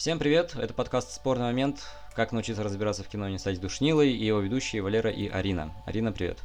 [0.00, 1.84] Всем привет, это подкаст «Спорный момент.
[2.16, 5.74] Как научиться разбираться в кино и не стать душнилой» и его ведущие Валера и Арина.
[5.84, 6.38] Арина, привет.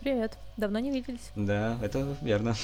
[0.00, 1.30] Привет, давно не виделись.
[1.36, 2.54] Да, это верно.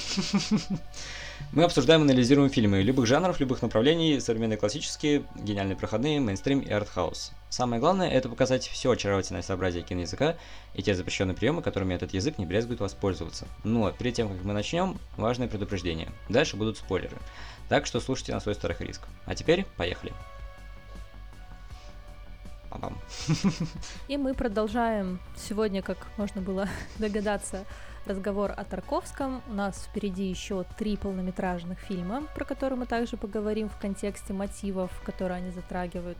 [1.51, 6.71] Мы обсуждаем и анализируем фильмы любых жанров, любых направлений, современные классические, гениальные проходные, мейнстрим и
[6.71, 7.31] артхаус.
[7.49, 10.35] Самое главное– это показать все очаровательное сообразие киноязыка
[10.73, 13.47] и те запрещенные приемы, которыми этот язык не брезгует воспользоваться.
[13.63, 16.09] Но перед тем, как мы начнем, важное предупреждение.
[16.27, 17.17] Дальше будут спойлеры.
[17.69, 19.01] Так что слушайте на свой страх и риск.
[19.25, 20.13] А теперь поехали.
[22.69, 22.95] Пам-пам.
[24.07, 26.67] И мы продолжаем сегодня, как можно было
[26.99, 27.65] догадаться,
[28.05, 29.41] разговор о Тарковском.
[29.47, 34.91] У нас впереди еще три полнометражных фильма, про которые мы также поговорим в контексте мотивов,
[35.03, 36.17] которые они затрагивают,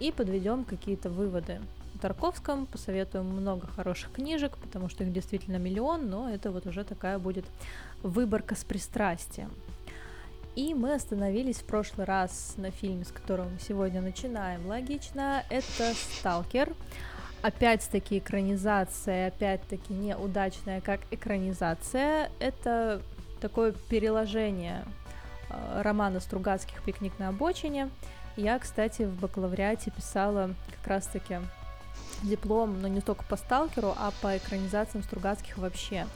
[0.00, 1.60] и подведем какие-то выводы.
[1.96, 6.84] О Тарковском посоветуем много хороших книжек, потому что их действительно миллион, но это вот уже
[6.84, 7.44] такая будет
[8.02, 9.50] выборка с пристрастием.
[10.58, 14.66] И мы остановились в прошлый раз на фильме, с которого мы сегодня начинаем.
[14.66, 16.74] Логично, это «Сталкер».
[17.42, 22.32] Опять-таки экранизация, опять-таки неудачная как экранизация.
[22.40, 23.02] Это
[23.40, 24.84] такое переложение
[25.48, 27.88] э, романа Стругацких «Пикник на обочине».
[28.36, 31.36] Я, кстати, в бакалавриате писала как раз-таки
[32.24, 36.08] диплом, но не только по «Сталкеру», а по экранизациям Стругацких вообще.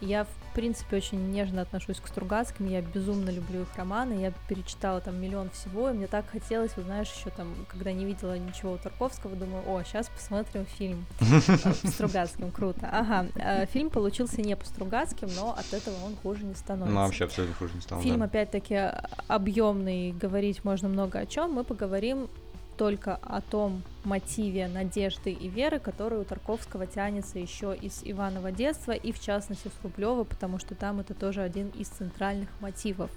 [0.00, 5.00] Я, в принципе, очень нежно отношусь к Стругацким, я безумно люблю их романы, я перечитала
[5.00, 8.72] там миллион всего, и мне так хотелось, вы знаешь, еще там, когда не видела ничего
[8.72, 12.88] у Тарковского, думаю, о, сейчас посмотрим фильм по Стругацким, круто.
[12.90, 16.94] Ага, э, фильм получился не по Стругацким, но от этого он хуже не становится.
[16.94, 18.92] Ну, вообще абсолютно хуже не стал, Фильм, опять-таки,
[19.28, 22.28] объемный, говорить можно много о чем, мы поговорим
[22.76, 28.92] только о том мотиве надежды и веры, который у Тарковского тянется еще из Иванова детства
[28.92, 33.10] и в частности с Рублева, потому что там это тоже один из центральных мотивов.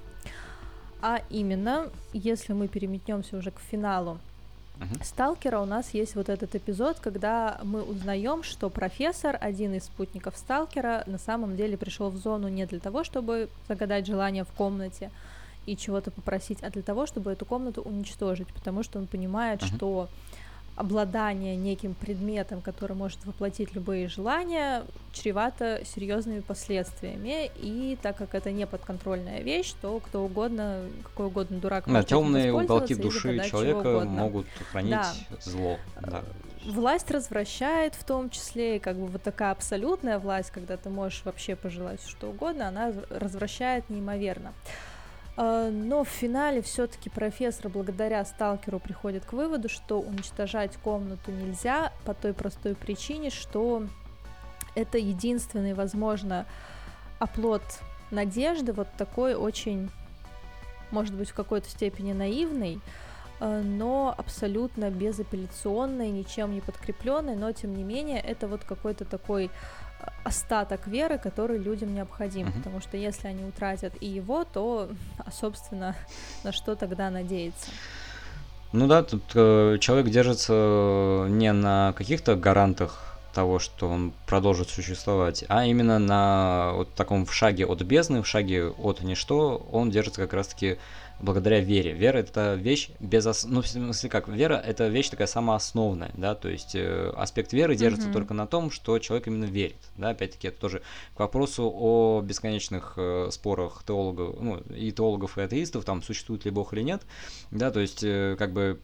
[1.01, 4.17] А именно, если мы переметнемся уже к финалу
[4.79, 5.03] uh-huh.
[5.03, 10.35] Сталкера, у нас есть вот этот эпизод, когда мы узнаем, что профессор, один из спутников
[10.37, 15.11] Сталкера, на самом деле пришел в зону не для того, чтобы загадать желание в комнате,
[15.67, 19.75] и чего-то попросить, а для того, чтобы эту комнату уничтожить, потому что он понимает, uh-huh.
[19.75, 20.09] что
[20.77, 27.49] обладание неким предметом, который может воплотить любые желания, чревато серьезными последствиями.
[27.57, 32.53] И так как это не подконтрольная вещь, то кто угодно, какой угодно дурак да, темные
[32.53, 35.13] уголки души человека могут хранить да.
[35.41, 35.77] зло.
[35.99, 36.23] Да.
[36.65, 41.23] Власть развращает в том числе, и как бы вот такая абсолютная власть, когда ты можешь
[41.23, 44.49] вообще пожелать что угодно, она развращает неимоверно.
[44.49, 44.86] А,
[45.37, 52.15] но в финале все-таки профессор благодаря сталкеру приходит к выводу, что уничтожать комнату нельзя по
[52.15, 53.83] той простой причине, что
[54.73, 56.45] это единственный, возможно,
[57.19, 57.63] оплот
[58.11, 59.89] надежды, вот такой очень,
[60.91, 62.79] может быть, в какой-то степени наивный,
[63.39, 69.51] а, но абсолютно безапелляционный, ничем не подкрепленный, но тем не менее это вот какой-то такой
[70.23, 72.57] остаток веры, который людям необходим, uh-huh.
[72.57, 74.89] потому что если они утратят и его, то,
[75.31, 75.95] собственно,
[76.43, 77.69] на что тогда надеяться?
[78.73, 85.45] Ну да, тут э, человек держится не на каких-то гарантах того, что он продолжит существовать,
[85.47, 90.21] а именно на вот таком в шаге от бездны, в шаге от ничто, он держится
[90.21, 90.79] как раз-таки
[91.19, 91.93] благодаря вере.
[91.93, 93.45] Вера это вещь без ос...
[93.45, 97.75] ну в смысле как вера это вещь такая самоосновная, да, то есть э, аспект веры
[97.75, 98.13] держится mm-hmm.
[98.13, 100.81] только на том, что человек именно верит, да, опять-таки это тоже
[101.15, 106.51] к вопросу о бесконечных э, спорах теологов, ну и теологов и атеистов, там существует ли
[106.51, 107.01] Бог или нет,
[107.51, 108.79] да, то есть э, как бы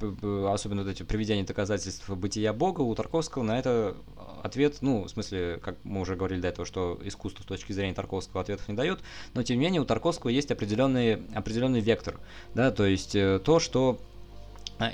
[0.51, 3.95] особенно вот эти приведения доказательств бытия Бога у Тарковского на это
[4.41, 7.93] ответ, ну в смысле, как мы уже говорили до этого, что искусство с точки зрения
[7.93, 8.99] Тарковского ответов не дает,
[9.33, 12.19] но тем не менее у Тарковского есть определенный определенный вектор
[12.53, 13.99] да, то есть э, то, что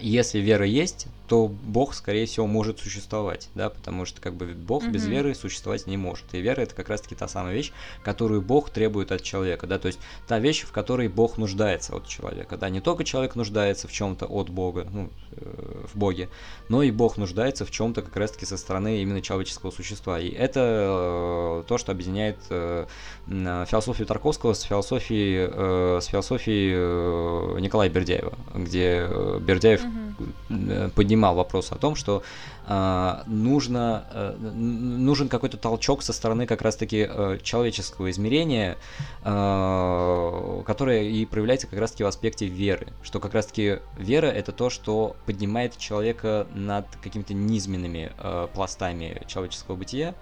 [0.01, 4.83] если вера есть, то Бог, скорее всего, может существовать, да, потому что как бы Бог
[4.83, 4.91] mm-hmm.
[4.91, 6.25] без веры существовать не может.
[6.33, 7.71] И вера это как раз-таки та самая вещь,
[8.03, 12.07] которую Бог требует от человека, да, то есть та вещь, в которой Бог нуждается от
[12.07, 16.29] человека, да, не только человек нуждается в чем-то от Бога, ну, э, в Боге,
[16.67, 20.19] но и Бог нуждается в чем-то как раз-таки со стороны именно человеческого существа.
[20.19, 22.87] И это э, то, что объединяет э,
[23.27, 30.91] философию Тарковского с философией, э, с философией э, Николая Бердяева, где э, Бердяев mm-hmm.
[30.95, 32.23] поднимает поднимал вопрос о том, что
[32.67, 38.77] э, нужно, э, нужен какой-то толчок со стороны как раз-таки э, человеческого измерения,
[39.23, 44.69] э, которое и проявляется как раз-таки в аспекте веры, что как раз-таки вера это то,
[44.69, 50.13] что поднимает человека над какими-то низменными э, пластами человеческого бытия,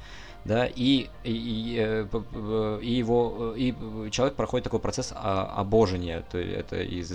[0.48, 3.74] да, и, и, и, э, его, и
[4.12, 7.12] человек проходит такой процесс обожения, то есть это из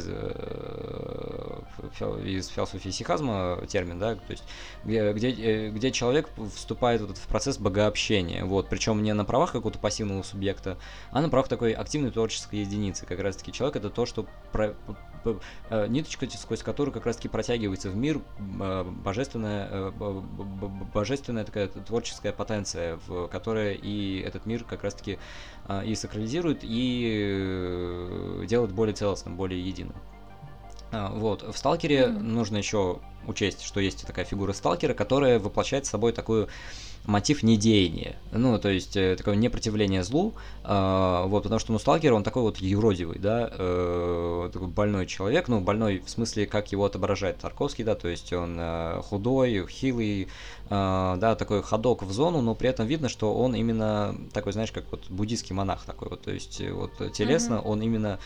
[2.25, 4.45] из философии сихазма термин, да, то есть
[4.85, 10.23] где, где, человек вступает вот в процесс богообщения, вот, причем не на правах какого-то пассивного
[10.23, 10.77] субъекта,
[11.11, 13.07] а на правах такой активной творческой единицы.
[13.07, 14.75] Как раз-таки человек это то, что про, э,
[15.89, 18.21] ниточка, сквозь которую как раз-таки протягивается в мир
[18.61, 19.91] э, божественная, э,
[20.95, 25.19] божественная такая творческая потенция, в которой и этот мир как раз-таки
[25.85, 29.95] и сакрализирует, и делает более целостным, более единым.
[30.93, 31.43] Вот.
[31.43, 32.19] В Сталкере mm-hmm.
[32.19, 36.49] нужно еще учесть, что есть такая фигура Сталкера, которая воплощает собой такую
[37.05, 38.17] мотив недеяния.
[38.31, 40.35] Ну, то есть э, такое непротивление злу,
[40.65, 45.49] э, вот, потому что, ну, сталкер, он такой вот юродивый, да, э, такой больной человек,
[45.49, 50.29] ну, больной в смысле, как его отображает Тарковский, да, то есть он э, худой, хилый,
[50.73, 54.85] да, такой ходок в зону, но при этом видно, что он именно такой, знаешь, как
[54.91, 57.69] вот буддийский монах такой вот, то есть э, вот телесно mm-hmm.
[57.69, 58.19] он именно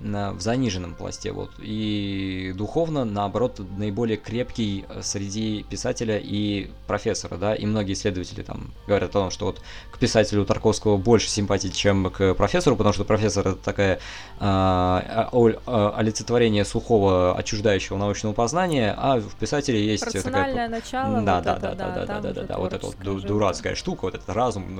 [0.00, 7.54] в заниженном пласте, вот, и духовно, наоборот, наиболее крепкий э, среди писателя и профессора, да,
[7.54, 9.60] и многие исследователи там говорят о том, что вот
[9.92, 14.00] к писателю Тарковского больше симпатий, чем к профессору, потому что профессор это такая
[14.40, 15.30] а,
[15.66, 20.68] а, олицетворение сухого, отчуждающего научного познания, а в писателе есть такая...
[20.68, 23.22] начало, да, вот да, это, да, да, да, да, да, да, да, вот эта вот
[23.22, 24.76] дурацкая штука, вот этот разум,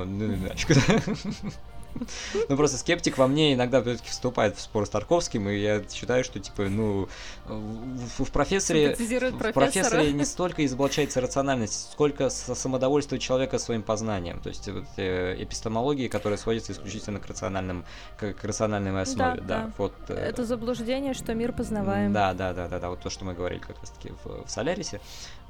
[2.49, 6.25] Ну, просто скептик во мне иногда все-таки вступает в спор с Тарковским, и я считаю,
[6.25, 7.09] что, типа, ну,
[7.47, 8.95] в, в профессоре...
[8.95, 14.41] В профессоре не столько изоблачается рациональность, сколько самодовольство человека своим познанием.
[14.41, 17.85] То есть вот, э, эпистемологии, которая сводится исключительно к рациональным,
[18.17, 19.41] к, к рациональной основе.
[19.41, 19.65] Да, да.
[19.65, 19.73] да.
[19.79, 22.13] Вот, э, Это заблуждение, что мир познаваем.
[22.13, 25.01] Да, да, да, да, да, вот то, что мы говорили как раз-таки в, в Солярисе.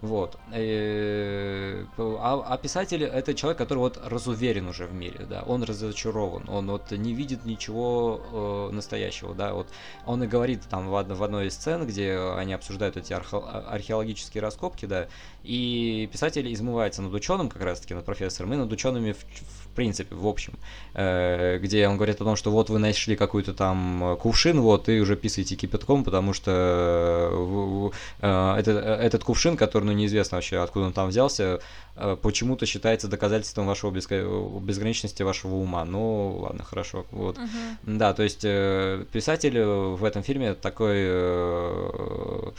[0.02, 0.36] Вот.
[0.52, 6.48] Э, а, а писатель это человек, который вот разуверен уже в мире, да, он разочарован,
[6.48, 9.68] он вот не видит ничего э, настоящего, да, вот
[10.04, 14.42] он и говорит там в, в одной из сцен, где они обсуждают эти архе археологические
[14.42, 15.06] раскопки, да,
[15.44, 20.16] и писатель измывается над ученым, как раз-таки над профессором, и над учеными в, в принципе,
[20.16, 20.54] в общем,
[20.94, 25.00] э, где он говорит о том, что вот вы нашли какой-то там кувшин, вот, и
[25.00, 27.90] уже писаете кипятком, потому что
[28.20, 31.60] э, э, этот, этот кувшин, который, ну, неизвестно вообще, откуда он там взялся,
[31.96, 34.22] э, почему-то считается доказательством вашего беско...
[34.60, 35.84] безграничности вашего ума.
[35.84, 37.06] Ну, ладно, хорошо.
[37.10, 37.38] Вот.
[37.38, 37.76] Uh-huh.
[37.82, 42.52] Да, то есть э, писатель в этом фильме такой...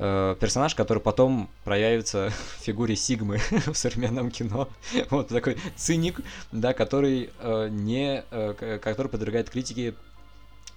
[0.00, 4.68] Э, персонаж, который потом проявится в фигуре Сигмы в современном кино.
[5.10, 6.20] вот такой циник,
[6.52, 9.94] да, который э, не, э, который подвергает критике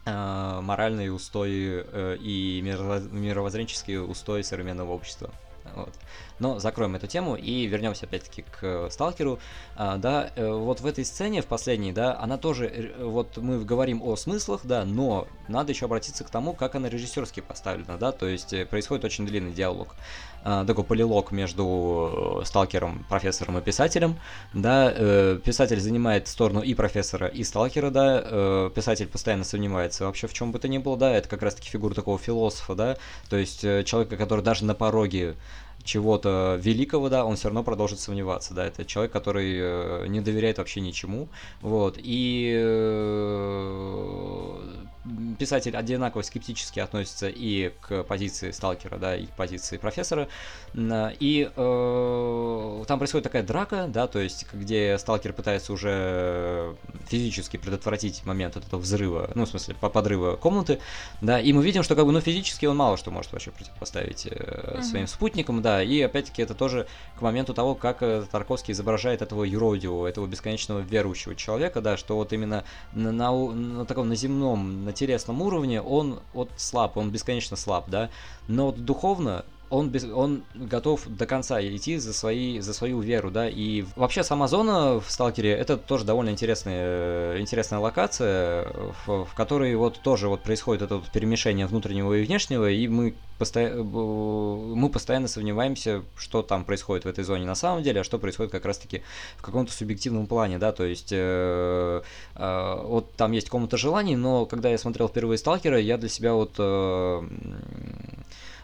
[0.06, 5.32] э, моральные устои э, и мировоззренческие устои современного общества.
[5.76, 5.94] Вот.
[6.42, 9.38] Но закроем эту тему и вернемся опять-таки к э, Сталкеру.
[9.76, 13.64] А, да, э, вот в этой сцене, в последней, да, она тоже, э, вот мы
[13.64, 18.12] говорим о смыслах, да, но надо еще обратиться к тому, как она режиссерски поставлена, да,
[18.12, 19.96] то есть происходит очень длинный диалог
[20.44, 24.18] а, такой полилог между сталкером, профессором и писателем,
[24.54, 24.90] да,
[25.46, 30.58] писатель занимает сторону и профессора, и сталкера, да, писатель постоянно сомневается вообще в чем бы
[30.58, 32.98] то ни было, да, это как раз-таки фигура такого философа, да,
[33.30, 35.36] то есть человека, который даже на пороге
[35.84, 40.58] чего-то великого, да, он все равно продолжит сомневаться, да, это человек, который э, не доверяет
[40.58, 41.28] вообще ничему,
[41.62, 44.58] вот, и э,
[45.40, 50.28] писатель одинаково скептически относится и к позиции сталкера, да, и к позиции профессора.
[50.76, 56.76] И э, там происходит такая драка, да, то есть, где сталкер пытается уже
[57.08, 60.80] физически предотвратить момент этого взрыва, ну, в смысле, подрыва комнаты,
[61.22, 64.28] да, и мы видим, что как бы, ну, физически он мало что может вообще противопоставить
[64.28, 64.84] э, mm-hmm.
[64.84, 69.44] своим спутникам, да, и опять-таки это тоже к моменту того, как э, Тарковский изображает этого
[69.44, 74.86] юродивого, этого бесконечного верующего человека, да, что вот именно на, на, на таком на земном,
[74.92, 78.10] на телесном уровне он вот слаб, он бесконечно слаб, да,
[78.48, 83.32] но вот духовно он, без, он готов до конца идти за, свои, за свою веру,
[83.32, 88.68] да, и вообще сама зона в Сталкере это тоже довольно интересная, интересная локация,
[89.06, 93.16] в, в которой вот тоже вот происходит это вот перемешение внутреннего и внешнего, и мы,
[93.40, 93.82] посто...
[93.82, 98.52] мы постоянно сомневаемся, что там происходит в этой зоне на самом деле, а что происходит
[98.52, 99.04] как раз-таки
[99.38, 102.02] в каком-то субъективном плане, да, то есть э,
[102.36, 106.34] э, вот там есть комната желаний, но когда я смотрел впервые Сталкера, я для себя
[106.34, 107.22] вот э,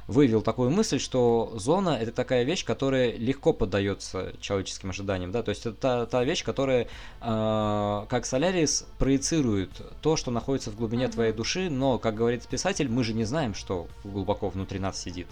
[0.07, 5.49] выявил такую мысль, что зона это такая вещь, которая легко поддается человеческим ожиданиям, да, то
[5.49, 6.87] есть это та, та вещь, которая,
[7.21, 9.69] э, как Солярис, проецирует
[10.01, 11.11] то, что находится в глубине mm-hmm.
[11.11, 15.27] твоей души, но, как говорит писатель, мы же не знаем, что глубоко внутри нас сидит.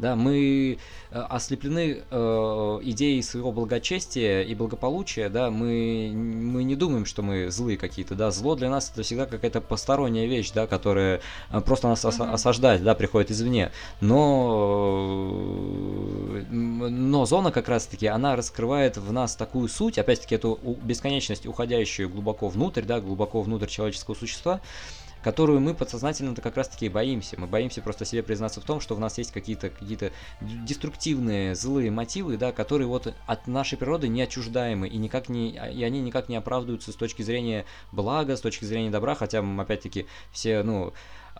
[0.00, 0.78] Да, мы
[1.10, 7.50] э, ослеплены э, идеей своего благочестия и благополучия, да, мы, мы не думаем, что мы
[7.50, 11.88] злые какие-то, да, зло для нас это всегда какая-то посторонняя вещь, да, которая э, просто
[11.88, 12.32] нас mm-hmm.
[12.32, 13.72] осаждает, да, приходит извне.
[14.00, 14.40] Но
[16.50, 22.08] но, но зона как раз-таки, она раскрывает в нас такую суть, опять-таки эту бесконечность, уходящую
[22.08, 24.60] глубоко внутрь, да, глубоко внутрь человеческого существа,
[25.22, 27.38] которую мы подсознательно-то как раз-таки боимся.
[27.38, 31.90] Мы боимся просто себе признаться в том, что в нас есть какие-то какие деструктивные, злые
[31.90, 36.28] мотивы, да, которые вот от нашей природы не отчуждаемы, и, никак не, и они никак
[36.28, 40.92] не оправдываются с точки зрения блага, с точки зрения добра, хотя, опять-таки, все, ну,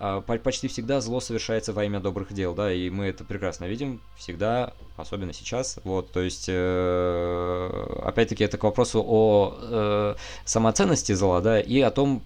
[0.03, 4.01] а, почти всегда зло совершается во имя добрых дел, да, и мы это прекрасно видим
[4.17, 10.15] всегда, особенно сейчас, вот, то есть, э, опять-таки, это к вопросу о э,
[10.47, 12.23] самоценности зла, да, и о том,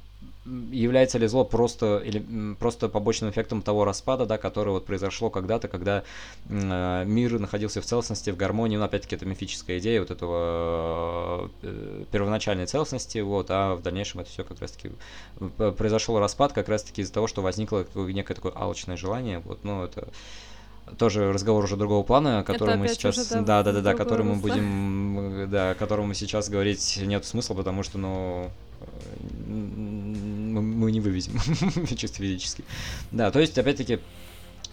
[0.47, 5.69] является ли зло просто или просто побочным эффектом того распада, да, который вот произошло когда-то,
[5.69, 6.05] когда
[6.49, 12.05] э, мир находился в целостности, в гармонии, ну опять-таки это мифическая идея вот этого э,
[12.11, 14.91] первоначальной целостности, вот, а в дальнейшем это все как раз-таки
[15.79, 20.09] произошел распад как раз-таки из-за того, что возникло некое такое алчное желание, вот, ну это
[20.99, 24.25] тоже разговор уже другого плана, о котором мы сейчас, уже, да, да, да, да, который
[24.25, 28.51] мы будем, да, о котором мы сейчас говорить нет смысла, потому что, ну,
[30.63, 31.39] мы, не вывезем
[31.97, 32.65] чисто физически.
[33.11, 34.01] Да, то есть, опять-таки,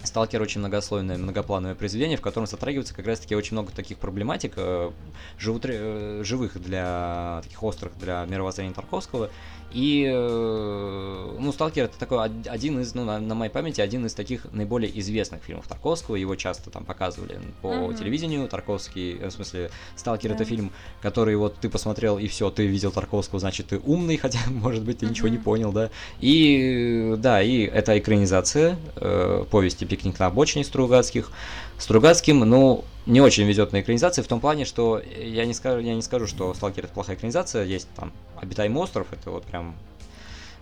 [0.04, 4.90] Сталкер очень многослойное, многоплановое произведение, в котором затрагивается как раз-таки очень много таких проблематик, э,
[5.38, 9.30] живут, э, живых для таких острых для мировоззрения Тарковского,
[9.74, 14.14] и, э, ну, «Сталкер»— это такой один из, ну, на, на моей памяти, один из
[14.14, 16.16] таких наиболее известных фильмов Тарковского.
[16.16, 17.98] Его часто там показывали по uh-huh.
[17.98, 18.48] телевидению.
[18.48, 22.92] Тарковский, в смысле, «Сталкер» yeah.— это фильм, который вот ты посмотрел, и все, ты видел
[22.92, 25.10] Тарковского, значит, ты умный, хотя, может быть, ты uh-huh.
[25.10, 25.90] ничего не понял, да.
[26.20, 31.30] И, да, и это экранизация э, повести «Пикник на обочине» Стругацких.
[31.76, 35.94] Стругацким, ну, не очень везет на экранизации в том плане, что я не скажу, я
[35.94, 39.76] не скажу, что Сталкер это плохая экранизация, есть там Обитаемый остров, это вот прям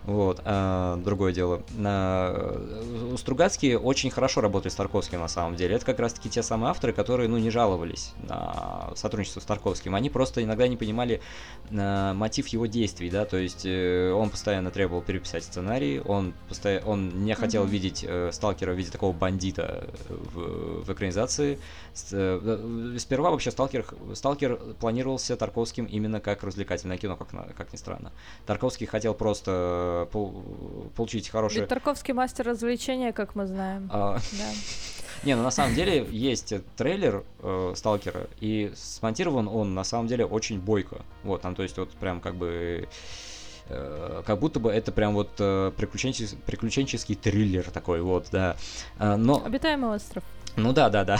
[0.05, 1.61] вот, а, другое дело.
[1.77, 5.75] А, Стругацкие очень хорошо работали с Тарковским на самом деле.
[5.75, 9.93] Это как раз-таки те самые авторы, которые, ну, не жаловались на сотрудничество с Тарковским.
[9.93, 11.21] Они просто иногда не понимали
[11.71, 16.87] а, мотив его действий, да, то есть э, он постоянно требовал переписать сценарий, он, постоянно,
[16.87, 17.69] он не хотел mm-hmm.
[17.69, 21.59] видеть э, Сталкера в виде такого бандита в, в экранизации.
[21.93, 27.77] С, э, сперва вообще Сталкер, Сталкер планировался Тарковским именно как развлекательное кино, как, как ни
[27.77, 28.11] странно.
[28.45, 30.05] Тарковский хотел просто Э,
[30.95, 31.61] получить хороший...
[31.61, 33.89] Ведь Тарковский мастер развлечения, как мы знаем.
[33.91, 34.17] А...
[34.31, 34.45] Да.
[35.23, 40.25] Не, ну на самом деле есть трейлер э, Сталкера, и смонтирован он на самом деле
[40.25, 41.01] очень бойко.
[41.23, 42.87] Вот, там, то есть вот прям как бы
[43.69, 48.55] э, как будто бы это прям вот э, приключенческий, приключенческий триллер такой вот, да.
[48.97, 49.43] Э, но...
[49.45, 50.23] Обитаемый остров.
[50.55, 51.19] Ну да, да, да.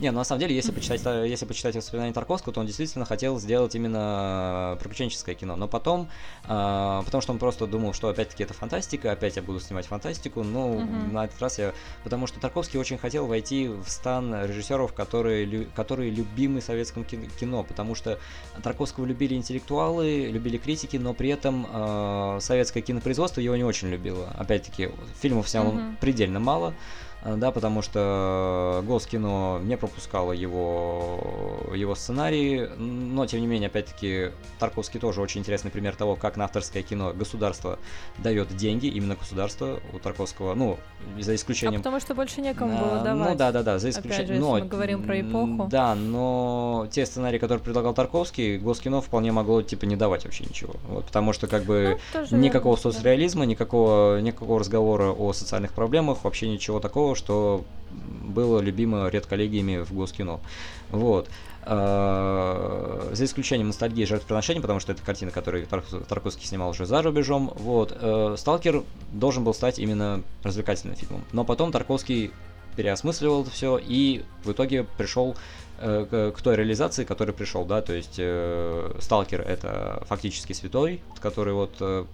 [0.00, 3.04] Не, ну на самом деле, если почитать, э, если почитать воспоминания Тарковского, то он действительно
[3.04, 5.56] хотел сделать именно приключенческое кино.
[5.56, 6.08] Но потом,
[6.44, 10.42] э, потому что он просто думал, что опять-таки это фантастика, опять я буду снимать фантастику.
[10.42, 11.12] Ну, uh-huh.
[11.12, 11.74] на этот раз я.
[12.02, 17.62] Потому что Тарковский очень хотел войти в стан режиссеров, которые, которые любимы советским кино.
[17.62, 18.18] Потому что
[18.62, 24.30] Тарковского любили интеллектуалы, любили критики, но при этом э, советское кинопроизводство его не очень любило.
[24.38, 24.90] Опять-таки,
[25.20, 26.74] фильмов снял он предельно мало.
[27.22, 31.20] Э, да, потому что Госкино не пропускало его,
[31.74, 36.44] его сценарий, но, тем не менее, опять-таки, Тарковский тоже очень интересный пример того, как на
[36.44, 37.78] авторское кино государство
[38.18, 40.78] дает деньги, именно государство у Тарковского, ну,
[41.18, 41.80] за исключением...
[41.80, 43.30] А потому что больше некому а, было ну давать.
[43.30, 44.40] Ну, да-да-да, за исключением...
[44.40, 45.68] но, мы говорим про эпоху.
[45.70, 50.74] Да, но те сценарии, которые предлагал Тарковский, Госкино вполне могло, типа, не давать вообще ничего,
[50.88, 51.98] вот, потому что, как бы,
[52.30, 53.46] ну, никакого верно, соцреализма, да.
[53.46, 57.64] никакого, никакого разговора о социальных проблемах, вообще ничего такого, что
[57.98, 60.40] было любимо редколлегиями в Госкино.
[60.90, 61.28] Вот.
[61.62, 67.02] А, за исключением ностальгии и жертвоприношения, потому что это картина, которую Тарковский снимал уже за
[67.02, 67.52] рубежом.
[67.56, 67.96] Вот.
[68.00, 71.24] Э, Сталкер должен был стать именно развлекательным фильмом.
[71.32, 72.30] Но потом Тарковский
[72.76, 75.36] переосмысливал это все и в итоге пришел
[75.80, 81.74] к той реализации, который пришел, да, то есть э, сталкер это фактически святой, который вот
[81.80, 82.04] э,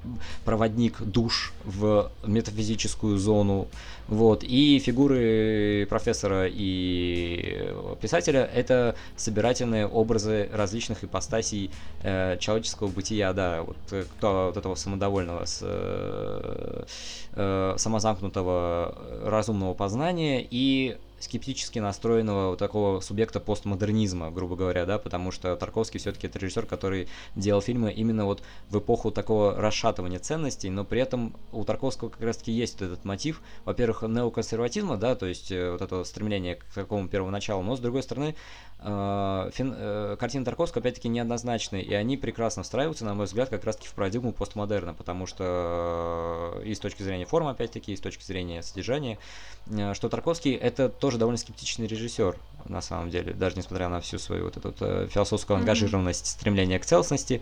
[0.44, 3.66] проводник душ в метафизическую зону,
[4.06, 13.62] вот, и фигуры профессора и писателя это собирательные образы различных ипостасей э, человеческого бытия, да,
[13.62, 16.84] вот, э, кто, вот этого самодовольного, с, э,
[17.32, 25.30] э, самозамкнутого разумного познания и скептически настроенного вот такого субъекта постмодернизма, грубо говоря, да, потому
[25.30, 30.70] что Тарковский все-таки это режиссер, который делал фильмы именно вот в эпоху такого расшатывания ценностей,
[30.70, 35.50] но при этом у Тарковского как раз-таки есть этот мотив, во-первых, неоконсерватизма, да, то есть
[35.50, 38.34] э, вот это стремление к такому первоначалу, но с другой стороны,
[38.78, 43.88] фин, э, картины Тарковского, опять-таки, неоднозначные, и они прекрасно встраиваются, на мой взгляд, как раз-таки
[43.88, 48.62] в парадигму постмодерна, потому что и с точки зрения формы, опять-таки, и с точки зрения
[48.62, 49.18] содержания,
[49.94, 54.44] что Тарковский это тоже довольно скептичный режиссер, на самом деле, даже несмотря на всю свою
[54.44, 57.40] вот эту вот философскую ангажированность, стремление к целостности,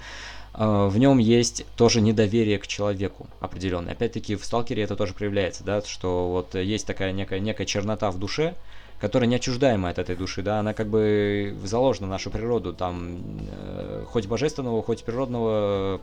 [0.52, 3.94] в нем есть тоже недоверие к человеку определенное.
[3.94, 8.18] Опять-таки в Сталкере это тоже проявляется, да, что вот есть такая некая, некая чернота в
[8.18, 8.54] душе,
[9.00, 13.18] которая неотчуждаемая от этой души, да, она как бы заложена в нашу природу, там,
[13.50, 16.00] э, хоть божественного, хоть природного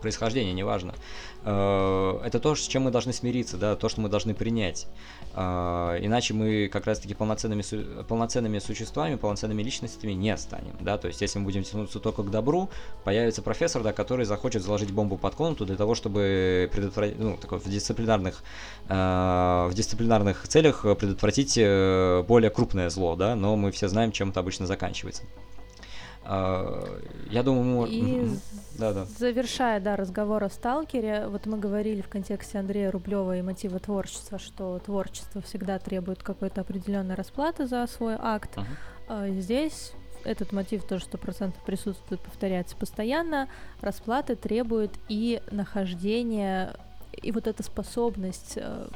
[0.00, 0.94] происхождения, неважно.
[1.44, 4.86] Э, это то, с чем мы должны смириться, да, то, что мы должны принять.
[5.34, 7.62] Э, иначе мы как раз-таки полноценными,
[8.02, 12.30] полноценными существами, полноценными личностями не станем, да, то есть если мы будем тянуться только к
[12.30, 12.68] добру,
[13.04, 17.58] появится профессор, да, который захочет заложить бомбу под комнату для того, чтобы предотвратить, ну, такой,
[17.58, 18.42] в дисциплинарных,
[18.88, 18.94] э,
[19.70, 21.56] в дисциплинарных целях предотвратить
[22.26, 25.22] более крупное зло, да, но мы все знаем, чем это обычно заканчивается.
[26.24, 27.88] Я думаю, мы...
[27.88, 28.28] И
[28.78, 29.04] да, да.
[29.04, 34.38] завершая, да, разговор о сталкере, вот мы говорили в контексте Андрея Рублева и мотива творчества,
[34.38, 38.56] что творчество всегда требует какой-то определенной расплаты за свой акт.
[38.56, 38.64] Uh-huh.
[39.08, 39.92] А здесь
[40.24, 43.48] этот мотив тоже сто процентов присутствует, повторяется постоянно.
[43.80, 46.74] Расплаты требует и нахождение,
[47.12, 48.88] и вот эта способность э,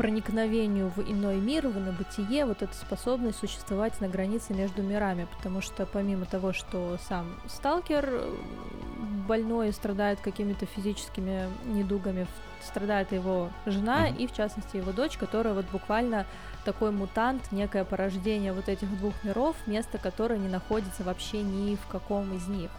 [0.00, 5.60] проникновению в иной мир, в инобытие, вот эта способность существовать на границе между мирами, потому
[5.60, 8.22] что помимо того, что сам сталкер
[9.28, 12.26] больной и страдает какими-то физическими недугами,
[12.62, 14.16] страдает его жена mm-hmm.
[14.16, 16.24] и, в частности, его дочь, которая вот буквально
[16.64, 21.86] такой мутант, некое порождение вот этих двух миров, место которое не находится вообще ни в
[21.88, 22.70] каком из них.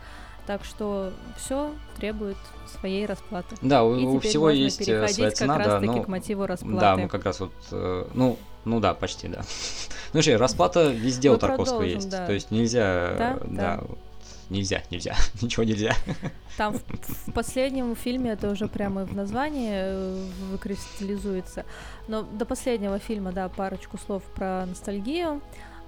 [0.52, 2.36] Так что все требует
[2.78, 3.56] своей расплаты.
[3.62, 6.04] Да, у, у всего есть э, своя цена, как да, раз но...
[6.04, 6.78] к мотиву расплаты.
[6.78, 9.44] Да, мы как раз вот, э, ну, ну да, почти, да.
[10.12, 12.10] Ну что, расплата везде мы у Тарковского есть.
[12.10, 12.26] Да.
[12.26, 13.84] То есть нельзя, да, да, да.
[14.50, 15.96] нельзя, нельзя, ничего нельзя.
[16.58, 16.82] Там в,
[17.28, 21.64] в последнем фильме это уже прямо в названии э, выкристаллизуется.
[22.10, 25.42] Но до последнего фильма, да, парочку слов про ностальгию.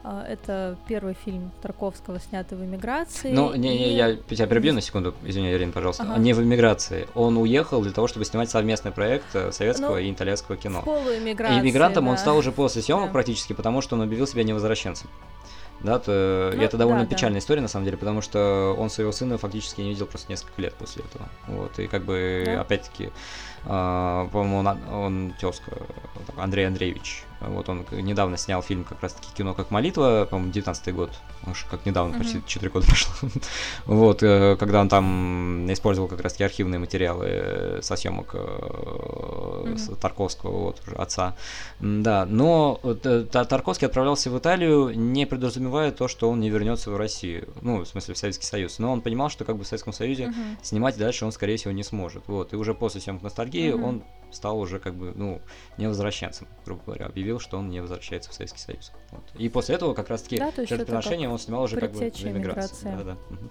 [0.06, 3.32] А, это первый фильм Тарковского, снятый в эмиграции.
[3.32, 3.96] Ну, не, не, и...
[3.96, 6.04] я тебя перебью на секунду, извини, Ирина, пожалуйста.
[6.04, 6.18] Ага.
[6.18, 7.08] Не в эмиграции.
[7.16, 10.82] Он уехал для того, чтобы снимать совместный проект э, советского ну, и итальянского кино.
[10.82, 12.12] Полуэмиграции, И иммигрантом да.
[12.12, 13.12] он стал уже после съемок да.
[13.13, 15.10] практически, потому что он объявил себя невозвращенцем.
[15.80, 17.44] Да, то, ну, это довольно да, печальная да.
[17.44, 20.74] история, на самом деле, потому что он своего сына фактически не видел просто несколько лет
[20.76, 21.30] после этого.
[21.48, 22.62] Вот, и как бы, да.
[22.62, 25.72] опять-таки, э, по-моему, он, он тезка,
[26.38, 31.12] Андрей Андреевич, вот он недавно снял фильм как раз-таки «Кино как молитва», по-моему, 19 год,
[31.45, 32.17] уж как недавно, mm-hmm.
[32.17, 33.29] почти 4 года прошло.
[33.86, 39.99] вот, э, когда он там использовал как раз-таки архивные материалы со съемок mm-hmm.
[39.99, 41.36] Тарковского, вот, отца.
[41.79, 46.97] Да, но э, Тарковский отправлялся в Италию, не предразумевая то, что он не вернется в
[46.97, 48.79] Россию, ну, в смысле, в Советский Союз.
[48.79, 50.58] Но он понимал, что как бы в Советском Союзе mm-hmm.
[50.62, 52.23] снимать дальше он, скорее всего, не сможет.
[52.27, 53.84] Вот, и уже после съемок «Ностальгии» mm-hmm.
[53.84, 54.03] он
[54.36, 55.41] стал уже как бы, ну,
[55.78, 58.91] не возвращаться, грубо говоря, объявил, что он не возвращается в Советский Союз.
[59.12, 59.24] Вот.
[59.38, 62.86] И после этого как раз-таки да, жертвоприношение он снимал уже как бы в эмиграции.
[62.86, 63.17] Да, да.
[63.30, 63.50] Угу.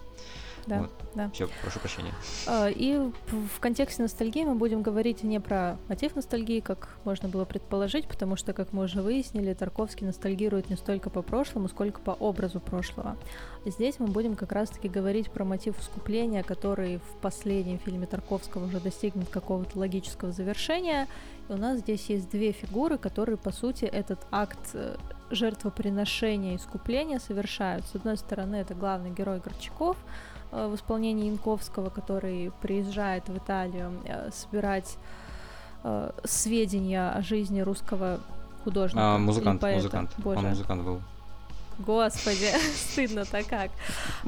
[0.67, 0.91] Да, вот.
[1.15, 1.31] да.
[1.31, 2.13] Все, прошу прощения.
[2.47, 7.45] А, и в контексте ностальгии мы будем говорить не про мотив ностальгии, как можно было
[7.45, 12.13] предположить, потому что, как мы уже выяснили, Тарковский ностальгирует не столько по прошлому, сколько по
[12.13, 13.17] образу прошлого.
[13.65, 18.81] Здесь мы будем как раз-таки говорить про мотив искупления, который в последнем фильме Тарковского уже
[18.81, 21.07] достигнет какого-то логического завершения.
[21.49, 24.97] И у нас здесь есть две фигуры, которые, по сути, этот акт э,
[25.31, 27.87] жертвоприношения, искупления совершают.
[27.87, 29.97] С одной стороны, это главный герой Горчаков,
[30.53, 34.97] в исполнении Янковского, который приезжает в Италию э, собирать
[35.83, 38.21] э, сведения о жизни русского
[38.63, 39.15] художника.
[39.15, 39.79] А, музыкант, поэта.
[39.79, 40.11] музыкант.
[40.19, 40.39] Боже.
[40.39, 41.01] Он музыкант был.
[41.79, 43.71] Господи, стыдно-то как.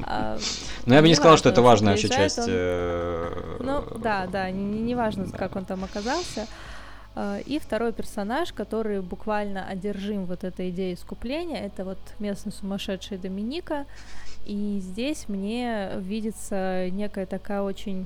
[0.03, 0.37] А,
[0.85, 2.47] ну, я бы не сказал, что это важная вообще часть.
[2.47, 6.47] Ну, да, да, не важно, как он там оказался.
[7.45, 13.85] И второй персонаж, который буквально одержим вот этой идеей искупления, это вот местный сумасшедший Доминика,
[14.45, 18.05] и здесь мне видится некая такая очень,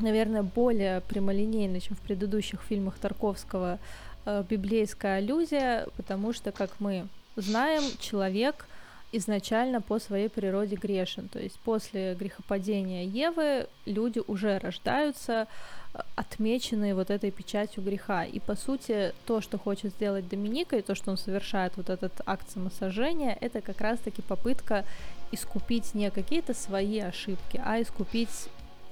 [0.00, 3.78] наверное, более прямолинейная, чем в предыдущих фильмах Тарковского,
[4.26, 8.66] э, библейская аллюзия, потому что, как мы знаем, человек
[9.12, 11.28] изначально по своей природе грешен.
[11.28, 15.46] То есть после грехопадения Евы люди уже рождаются
[15.94, 18.24] э, отмеченные вот этой печатью греха.
[18.24, 22.12] И по сути то, что хочет сделать Доминика, и то, что он совершает вот этот
[22.26, 24.84] акт самосожжения, это как раз-таки попытка
[25.30, 28.48] искупить не какие-то свои ошибки, а искупить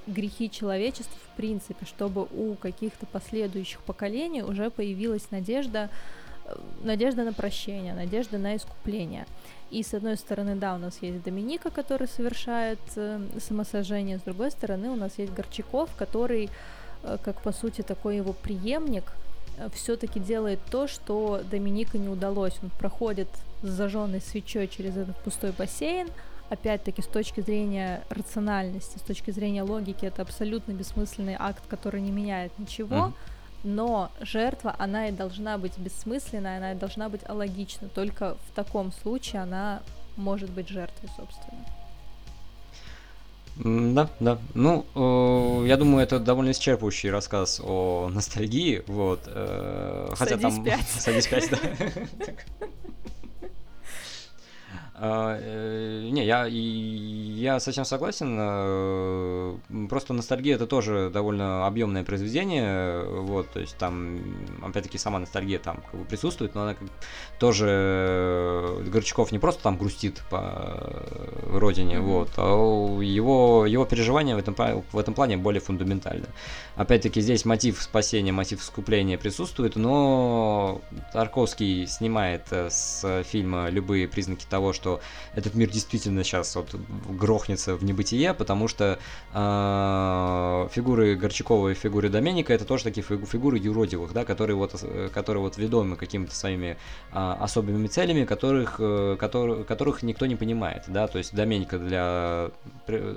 [0.07, 5.89] грехи человечества в принципе, чтобы у каких-то последующих поколений уже появилась надежда
[6.83, 9.27] надежда на прощение, надежда на искупление.
[9.71, 14.51] И с одной стороны, да, у нас есть Доминика, который совершает э, самосожжение, с другой
[14.51, 16.51] стороны, у нас есть Горчаков, который,
[17.05, 19.13] э, как по сути такой его преемник,
[19.59, 22.55] э, все-таки делает то, что Доминика не удалось.
[22.63, 23.29] Он проходит
[23.63, 26.09] с зажженной свечой через этот пустой бассейн.
[26.49, 32.11] Опять-таки, с точки зрения рациональности, с точки зрения логики, это абсолютно бессмысленный акт, который не
[32.11, 32.97] меняет ничего.
[32.97, 33.13] Mm-hmm
[33.63, 37.89] но жертва, она и должна быть бессмысленной, она и должна быть алогична.
[37.89, 39.83] Только в таком случае она
[40.17, 41.65] может быть жертвой, собственно.
[43.95, 44.39] Да, да.
[44.55, 49.21] Ну, э, я думаю, это довольно исчерпывающий рассказ о ностальгии, вот.
[49.27, 50.65] Э, хотя Садись там...
[50.65, 50.81] 5.
[50.99, 51.59] Садись 5, да.
[55.03, 56.27] А, э, не,
[57.41, 58.37] я, я совсем согласен.
[58.39, 59.57] Э,
[59.89, 63.05] просто ностальгия это тоже довольно объемное произведение.
[63.05, 64.19] Вот, то есть там,
[64.63, 66.89] опять-таки, сама ностальгия там как бы присутствует, но она как,
[67.39, 71.03] тоже э, Горчаков не просто там грустит по
[71.47, 72.01] родине, mm-hmm.
[72.01, 74.55] вот, а его, его переживания в этом,
[74.93, 76.27] в этом плане более фундаментальны.
[76.77, 80.81] Опять-таки, здесь мотив спасения, мотив искупления присутствует, но
[81.13, 85.01] Тарковский снимает с фильма любые признаки того, что что
[85.35, 86.75] этот мир действительно сейчас вот
[87.31, 88.99] грохнется в небытие, потому что
[89.33, 95.43] э, фигуры Горчакова и фигуры Доменика это тоже такие фигуры юродивых, да, которые вот, которые
[95.43, 96.77] вот ведомы какими-то своими
[97.13, 102.51] э, особыми целями, которых, э, который, которых никто не понимает, да, то есть Доменика для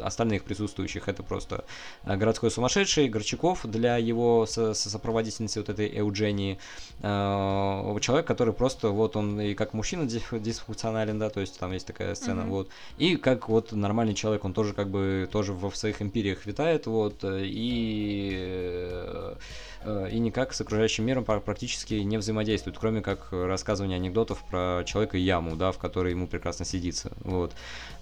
[0.03, 1.65] остальных присутствующих это просто
[2.05, 6.59] э, городской сумасшедший, Горчаков для его сопроводительницы вот этой Эуджении,
[7.01, 11.87] э, человек, который просто вот он и как мужчина дисфункционален, да, то есть там есть
[11.87, 12.49] такая сцена, mm-hmm.
[12.49, 12.69] вот.
[12.99, 13.71] И как вот
[14.03, 19.35] нормальный человек, он тоже как бы тоже в своих империях витает, вот, и э, Э,
[20.11, 25.21] и никак с окружающим миром практически не взаимодействует, кроме как рассказывания анекдотов про человека и
[25.21, 27.11] яму, да, в которой ему прекрасно сидится.
[27.23, 27.53] Вот.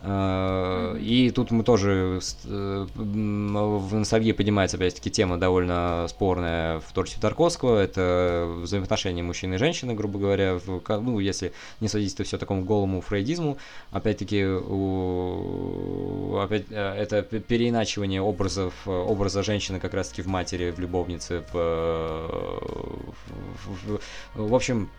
[0.02, 7.22] Э, и тут мы тоже э, в ностальгии поднимается, опять-таки, тема довольно спорная в творчестве
[7.22, 7.80] Тарковского.
[7.80, 10.60] Это взаимоотношения мужчины и женщины, грубо говоря.
[10.88, 13.58] Ну, если не садиться то все такому голому фрейдизму.
[13.92, 16.38] Опять-таки, у...
[16.38, 21.71] опять, это переиначивание образов, образа женщины как раз-таки в матери, в любовнице, в
[24.36, 24.90] в, общем,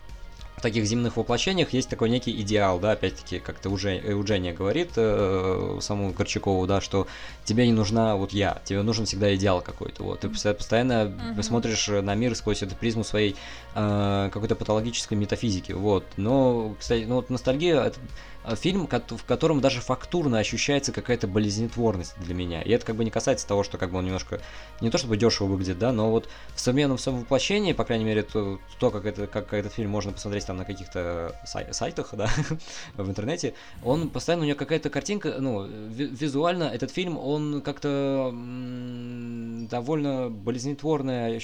[0.56, 5.78] в таких земных воплощениях есть такой некий идеал, да, опять-таки, как-то уже Euгения говорит э,
[5.80, 7.06] саму Корчакову, да, что
[7.44, 11.42] тебе не нужна вот я, тебе нужен всегда идеал какой-то, вот, ты постоянно uh-huh.
[11.42, 13.34] смотришь на мир сквозь эту призму своей
[13.74, 19.60] э, какой-то патологической метафизики, вот, но, кстати, ну вот ностальгия, это Э, фильм, в котором
[19.60, 22.62] даже фактурно ощущается какая-то болезнетворность для меня.
[22.62, 24.40] И это как бы не касается того, что как бы он немножко
[24.80, 28.22] не то чтобы дешево выглядит, да, но вот в современном своем воплощении, по крайней мере,
[28.22, 32.28] то, то как, это, как этот фильм можно посмотреть там на каких-то сай- сайтах, да,
[32.96, 39.68] в интернете, он постоянно у него какая-то картинка, ну, визуально этот фильм, он как-то м-
[39.68, 41.40] довольно болезнетворное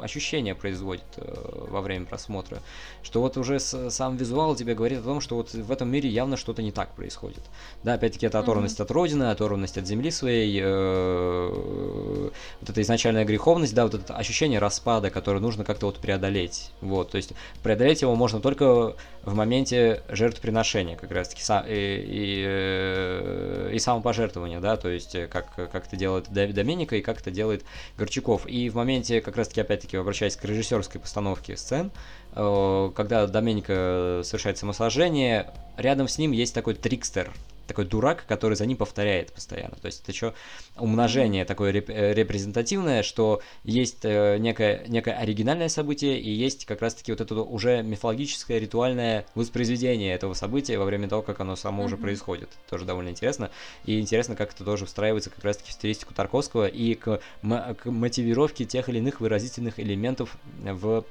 [0.00, 2.62] ощущение производит э, во время просмотра,
[3.02, 6.08] что вот уже с- сам визуал тебе говорит о том, что вот в этом мире
[6.08, 7.42] явно что-то не так происходит.
[7.84, 8.84] Да, опять-таки, это оторванность mm-hmm.
[8.84, 14.58] от родины, оторванность от земли своей, э, вот эта изначальная греховность, да, вот это ощущение
[14.58, 16.72] распада, которое нужно как-то вот преодолеть.
[16.80, 23.70] Вот, то есть преодолеть его можно только в моменте жертвоприношения, как раз-таки, и, и, э,
[23.74, 27.64] и самопожертвования, да, то есть как, как это делает Доменика и как это делает
[27.96, 28.46] Горчаков.
[28.46, 31.90] И в моменте, как раз-таки, опять-таки, обращаясь к режиссерской постановке сцен,
[32.27, 37.32] Э, когда Доменика совершает самосожжение, рядом с ним есть такой трикстер,
[37.68, 39.76] такой дурак, который за ним повторяет постоянно.
[39.76, 40.34] То есть это еще
[40.76, 46.80] умножение такое реп- э, репрезентативное, что есть э, некое, некое оригинальное событие и есть как
[46.80, 51.82] раз-таки вот это уже мифологическое ритуальное воспроизведение этого события во время того, как оно само
[51.82, 51.86] mm-hmm.
[51.86, 52.48] уже происходит.
[52.68, 53.50] Тоже довольно интересно.
[53.84, 58.64] И интересно, как это тоже встраивается как раз-таки в стилистику Тарковского и к, к мотивировке
[58.64, 61.04] тех или иных выразительных элементов в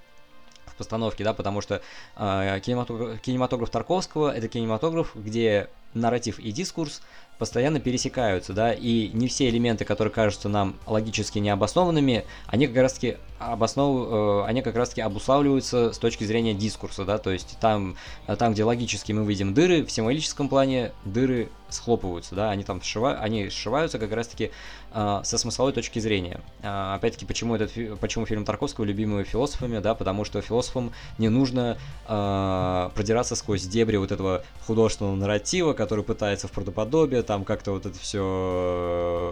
[0.77, 1.81] постановки, да, потому что
[2.15, 7.01] э, кинематограф, кинематограф Тарковского это кинематограф, где нарратив и дискурс
[7.37, 13.17] постоянно пересекаются, да, и не все элементы, которые кажутся нам логически необоснованными, они как раз-таки
[13.39, 14.07] обоснов...
[14.09, 17.95] Э, они как раз-таки обуславливаются с точки зрения дискурса, да, то есть там,
[18.37, 23.13] там, где логически мы видим дыры, в символическом плане дыры схлопываются, да, они там сшива...
[23.19, 24.51] они сшиваются как раз-таки
[24.93, 26.41] э, со смысловой точки зрения.
[26.61, 27.91] Э, опять-таки, почему этот фи...
[27.99, 33.97] почему фильм Тарковского любимый философами, да, потому что философам не нужно э, продираться сквозь дебри
[33.97, 38.21] вот этого художественного нарратива, который пытается в правдоподобие, там как-то вот это все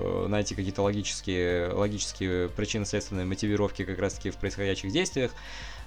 [0.01, 5.31] э, найти какие-то логические, логические причины следственные мотивировки как раз-таки в происходящих действиях.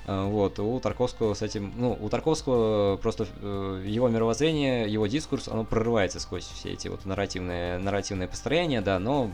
[0.07, 5.49] Э, вот, у Тарковского с этим, ну, у Тарковского просто э, его мировоззрение, его дискурс,
[5.49, 9.31] оно прорывается сквозь все эти вот нарративные, нарративные построения, да, но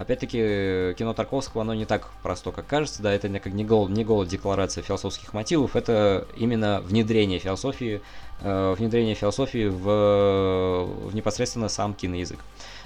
[0.00, 4.02] Опять-таки, кино Тарковского, оно не так просто, как кажется, да, это как не, голод, не
[4.02, 8.00] голод декларация философских мотивов, это именно внедрение философии,
[8.40, 12.38] э, внедрение философии в, в непосредственно сам киноязык.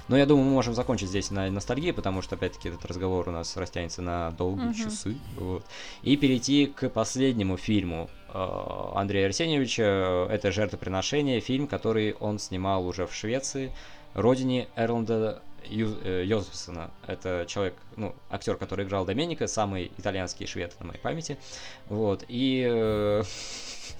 [0.07, 3.31] Но я думаю, мы можем закончить здесь на ностальгии, потому что, опять-таки, этот разговор у
[3.31, 4.83] нас растянется на долгие uh-huh.
[4.83, 5.17] часы.
[5.37, 5.65] Вот.
[6.03, 10.27] И перейти к последнему фильму э, Андрея Арсеньевича.
[10.29, 13.71] Это «Жертвоприношение», фильм, который он снимал уже в Швеции,
[14.13, 16.91] родине Эрланда Ю, э, Йозефсона.
[17.07, 21.37] Это человек, ну, актер, который играл Доменика, самый итальянский швед на моей памяти.
[21.89, 22.23] Вот.
[22.27, 23.23] И Э,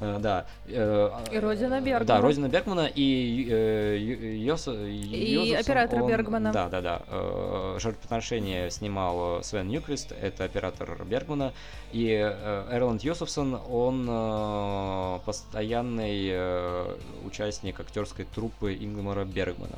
[0.00, 0.46] да.
[0.66, 2.04] Э, и Родина Бергмана.
[2.04, 6.52] Да, Родина Бергмана и э, Йос, И оператор он, Бергмана.
[6.52, 7.78] Да, да, да.
[7.78, 11.52] Жертвоприношение снимал Свен Ньюквист, это оператор Бергмана.
[11.92, 19.76] И Эрланд Йосефсон, он постоянный участник актерской труппы Ингмара Бергмана.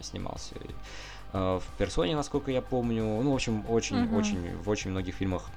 [0.00, 0.54] Снимался
[1.32, 3.02] в персоне, насколько я помню.
[3.02, 4.62] Ну, в общем, очень-очень угу.
[4.62, 5.50] в очень многих фильмах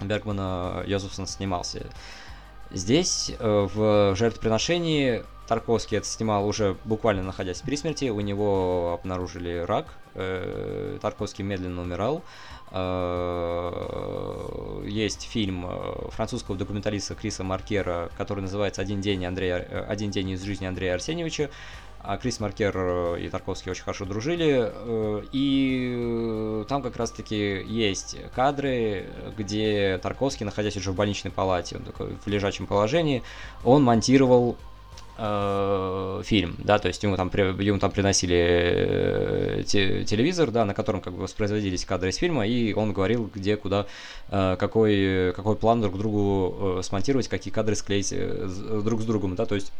[0.00, 1.86] Бергмана Йозефсон снимался.
[2.74, 9.58] Здесь, э, в жертвоприношении, Тарковский это снимал уже буквально находясь при смерти, у него обнаружили
[9.58, 12.24] рак, э, Тарковский медленно умирал.
[12.72, 13.70] Э,
[14.88, 15.68] есть фильм
[16.10, 21.50] французского документалиста Криса Маркера, который называется «Один день, Андрея, «Один день из жизни Андрея Арсеньевича»,
[22.06, 28.16] а Крис Маркер э, и Тарковский очень хорошо дружили, э, и там как раз-таки есть
[28.34, 29.06] кадры,
[29.38, 33.22] где Тарковский, находясь уже в больничной палате, он такой в лежачем положении,
[33.64, 34.58] он монтировал
[35.16, 41.00] э, фильм, да, то есть ему там, ему там приносили те, телевизор, да, на котором
[41.00, 43.86] как бы воспроизводились кадры из фильма, и он говорил, где, куда,
[44.28, 48.12] какой, какой план друг другу смонтировать, какие кадры склеить
[48.84, 49.72] друг с другом, да, то есть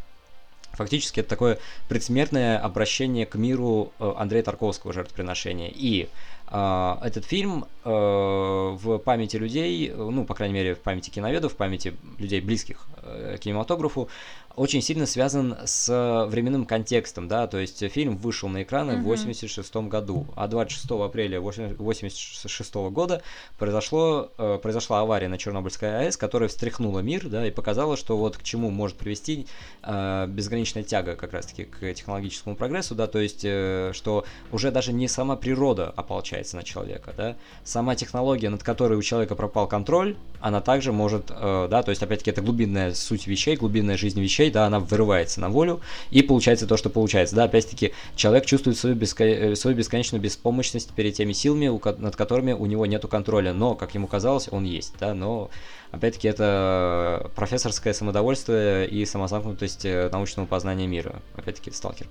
[0.77, 1.59] Фактически это такое
[1.89, 5.71] предсмертное обращение к миру э, Андрея Тарковского жертвоприношения.
[5.75, 6.09] И
[6.49, 11.95] э, этот фильм в памяти людей, ну, по крайней мере, в памяти киноведов, в памяти
[12.19, 14.09] людей близких э, кинематографу,
[14.57, 19.01] очень сильно связан с временным контекстом, да, то есть фильм вышел на экраны mm-hmm.
[19.01, 23.23] в 86 году, а 26 апреля 86 года
[23.59, 28.37] произошло, э, произошла авария на Чернобыльской АЭС, которая встряхнула мир, да, и показала, что вот
[28.37, 29.47] к чему может привести
[29.83, 34.93] э, безграничная тяга как раз-таки к технологическому прогрессу, да, то есть, э, что уже даже
[34.93, 37.37] не сама природа ополчается на человека, да,
[37.75, 42.03] сама технология, над которой у человека пропал контроль, она также может, э, да, то есть,
[42.05, 45.81] опять-таки, это глубинная суть вещей, глубинная жизнь вещей, да, она вырывается на волю,
[46.13, 49.25] и получается то, что получается, да, опять-таки, человек чувствует свою, беско...
[49.25, 53.93] Э, свою бесконечную беспомощность перед теми силами, над которыми у него нету контроля, но, как
[53.97, 55.51] ему казалось, он есть, да, но
[55.95, 61.23] Опять-таки, это профессорское самодовольствие и самозамкнутость э, научного познания мира.
[61.37, 62.09] Опять-таки, сталкер.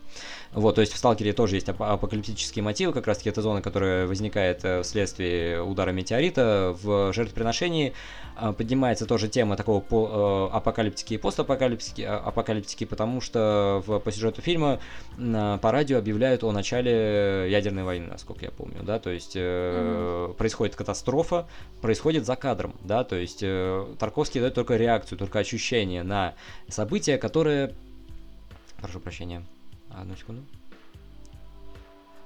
[0.53, 4.07] Вот, то есть в сталкере тоже есть ап- апокалиптические мотивы, как раз-таки это зона, которая
[4.07, 6.75] возникает э, вследствие удара метеорита.
[6.81, 7.93] В жертвоприношении
[8.39, 14.11] э, поднимается тоже тема такого по, апокалиптики и постапокалиптики, а, апокалиптики, потому что в, по
[14.11, 14.79] сюжету фильма
[15.17, 20.35] по радио объявляют о начале ядерной войны, насколько я помню, да, то есть mm-hmm.
[20.35, 21.47] происходит катастрофа,
[21.81, 23.43] происходит за кадром, да, то есть
[23.99, 26.35] Тарковский дает только реакцию, только ощущение на
[26.67, 27.73] события, которые...
[28.81, 29.43] Прошу прощения.
[29.89, 30.43] Одну секунду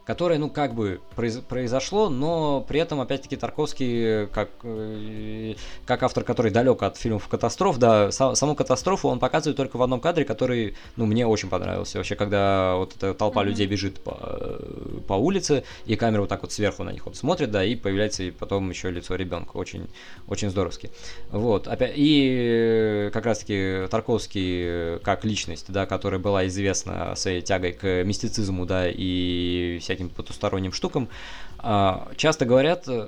[0.08, 6.50] которое, ну, как бы произошло, но при этом, опять-таки, Тарковский, как, э, как автор, который
[6.50, 11.06] далек от фильмов катастроф, да, саму катастрофу он показывает только в одном кадре, который, ну,
[11.06, 11.98] мне очень понравился.
[11.98, 13.48] Вообще, когда вот эта толпа mm-hmm.
[13.48, 14.62] людей бежит по,
[15.08, 18.24] по улице, и камера вот так вот сверху на них вот смотрит, да, и появляется
[18.24, 19.58] и потом еще лицо ребенка.
[19.58, 19.90] Очень,
[20.30, 20.90] очень здоровски.
[21.32, 21.68] Вот.
[21.68, 28.66] Опять, и как раз-таки Тарковский как личность, да, которая была известна своей тягой к мистицизму,
[28.66, 31.10] да, и всяким всяким потусторонним штукам,
[31.58, 33.08] а, часто говорят, э,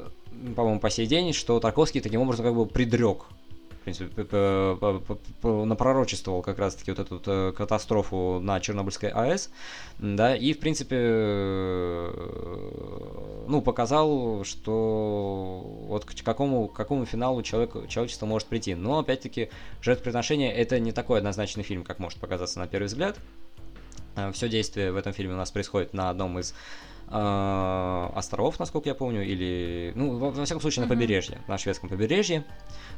[0.56, 3.25] по-моему, по сей день, что Тарковский таким образом как бы предрек
[3.80, 4.23] в принципе,
[5.41, 9.49] напророчествовал как раз-таки вот эту э, катастрофу на Чернобыльской АЭС,
[9.99, 12.10] да, и, в принципе, э,
[13.47, 18.75] ну, показал, что вот к какому, к какому финалу человек, человечество может прийти.
[18.75, 19.49] Но, опять-таки,
[19.82, 23.17] «Жертвоприношение»— это не такой однозначный фильм, как может показаться на первый взгляд.
[24.34, 26.54] Все действие в этом фильме у нас происходит на одном из
[27.10, 31.89] э, островов, насколько я помню, или, ну, во, во всяком случае, на побережье, на шведском
[31.89, 32.43] побережье,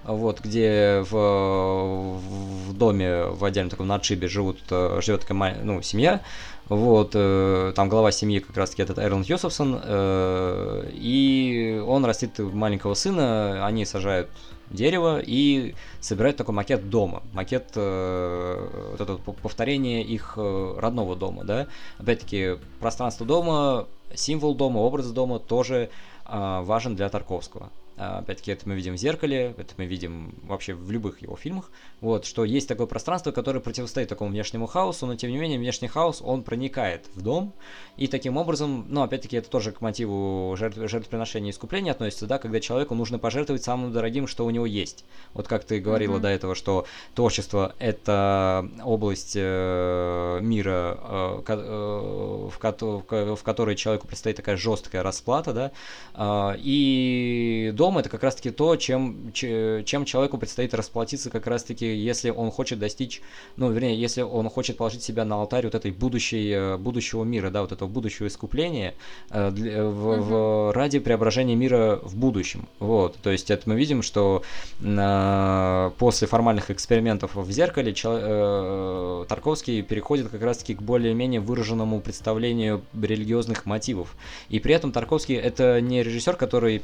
[0.04, 2.20] вот, где в,
[2.68, 6.22] в доме, в отдельном таком надшибе живут, живет такая, ну, семья,
[6.68, 12.94] вот, э, там глава семьи как раз-таки этот Эрланд Йосефсон, э, и он растит маленького
[12.94, 14.30] сына, они сажают
[14.72, 21.44] дерево и собирают такой макет дома, макет э, вот это повторение их э, родного дома,
[21.44, 21.68] да.
[21.98, 25.90] Опять-таки пространство дома, символ дома, образ дома тоже
[26.26, 27.70] э, важен для Тарковского.
[27.98, 31.72] А, опять-таки, это мы видим в «Зеркале», это мы видим вообще в любых его фильмах,
[32.00, 35.88] вот, что есть такое пространство, которое противостоит такому внешнему хаосу, но, тем не менее, внешний
[35.88, 37.54] хаос, он проникает в дом,
[37.98, 42.40] и таким образом, ну, опять-таки, это тоже к мотиву жертв, жертвоприношения и искупления относится, да,
[42.40, 45.06] когда человеку нужно пожертвовать самым дорогим, что у него есть.
[45.34, 46.22] Вот как ты говорила mm-hmm.
[46.22, 54.08] до этого, что творчество— это область э, мира, э, э, в, ко- в которой человеку
[54.08, 55.72] предстоит такая жесткая расплата, да,
[56.16, 62.30] э, и дом это как раз-таки то, чем, чем человеку предстоит расплатиться как раз-таки, если
[62.30, 63.24] он хочет достичь,
[63.58, 67.50] ну, вернее, если он хочет положить себя на алтарь вот этой будущей, э, будущего мира,
[67.50, 68.94] да, вот этого будущего искупления
[69.32, 70.22] э, для, в, угу.
[70.22, 72.68] в, ради преображения мира в будущем.
[72.78, 74.44] Вот, то есть это мы видим, что
[74.80, 82.00] э, после формальных экспериментов в зеркале чел, э, Тарковский переходит как раз-таки к более-менее выраженному
[82.00, 84.16] представлению религиозных мотивов.
[84.50, 86.84] И при этом Тарковский это не режиссер, который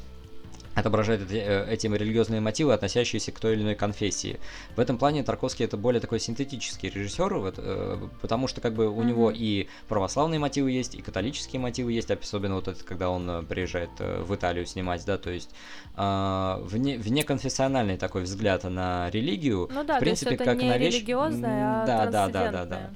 [0.77, 4.39] отображает э, этим религиозные мотивы, относящиеся к той или иной конфессии.
[4.75, 8.87] В этом плане Тарковский это более такой синтетический режиссер, вот, э, потому что как бы
[8.87, 9.05] у mm-hmm.
[9.05, 13.43] него и православные мотивы есть, и католические мотивы есть, особенно вот это, когда он э,
[13.43, 15.49] приезжает в Италию снимать, да, то есть
[15.95, 20.61] э, вне, внеконфессиональный такой взгляд на религию, ну да, в принципе, то есть это как
[20.61, 20.95] не на вещь...
[20.95, 22.89] религиозная, а да, да, да, да, да.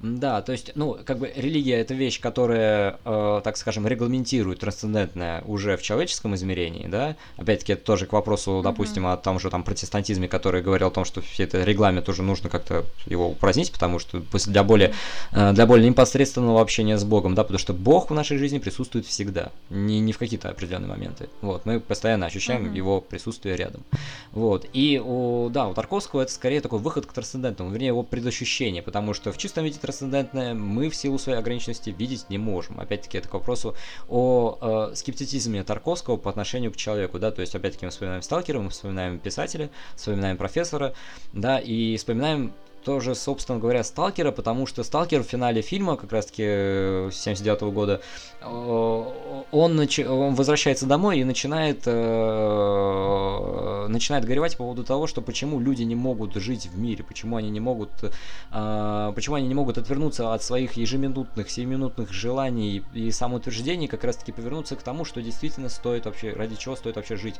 [0.00, 5.42] Да, то есть, ну, как бы религия это вещь, которая, э, так скажем, регламентирует трансцендентное
[5.46, 7.16] уже в человеческом измерении, да.
[7.36, 9.12] Опять-таки, это тоже к вопросу, допустим, mm-hmm.
[9.14, 12.48] о том же там протестантизме, который говорил о том, что все это регламент уже нужно
[12.48, 14.94] как-то его упразднить, потому что для более,
[15.32, 19.06] э, для более непосредственного общения с Богом, да, потому что Бог в нашей жизни присутствует
[19.06, 21.28] всегда, не, не в какие-то определенные моменты.
[21.40, 22.76] Вот, мы постоянно ощущаем mm-hmm.
[22.76, 23.82] его присутствие рядом.
[24.32, 28.82] Вот, и у, да, у Тарковского это скорее такой выход к трансцендентному, вернее, его предощущение,
[28.82, 32.78] потому что в чистом виде трансцендентное мы в силу своей ограниченности видеть не можем.
[32.78, 33.74] Опять-таки, это к вопросу
[34.08, 38.60] о э, скептицизме Тарковского по отношению к человеку, да, то есть, опять-таки, мы вспоминаем сталкера,
[38.60, 40.92] мы вспоминаем писателя, вспоминаем профессора,
[41.32, 42.52] да, и вспоминаем
[42.88, 48.00] тоже, собственно говоря, Сталкера, потому что Сталкер в финале фильма, как раз-таки 79 -го года,
[48.42, 49.98] он, нач...
[49.98, 53.86] он возвращается домой и начинает, э...
[53.90, 57.50] начинает горевать по поводу того, что почему люди не могут жить в мире, почему они
[57.50, 57.90] не могут,
[58.52, 59.12] э...
[59.14, 64.76] почему они не могут отвернуться от своих ежеминутных, семиминутных желаний и самоутверждений, как раз-таки повернуться
[64.76, 67.34] к тому, что действительно стоит вообще, ради чего стоит вообще жить,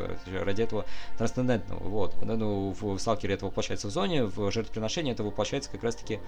[0.45, 0.85] ради этого
[1.17, 1.89] трансцендентного.
[1.89, 2.17] Вот.
[2.23, 6.21] Ну, в Сталкере это воплощается в зоне, в жертвоприношении это воплощается как раз-таки,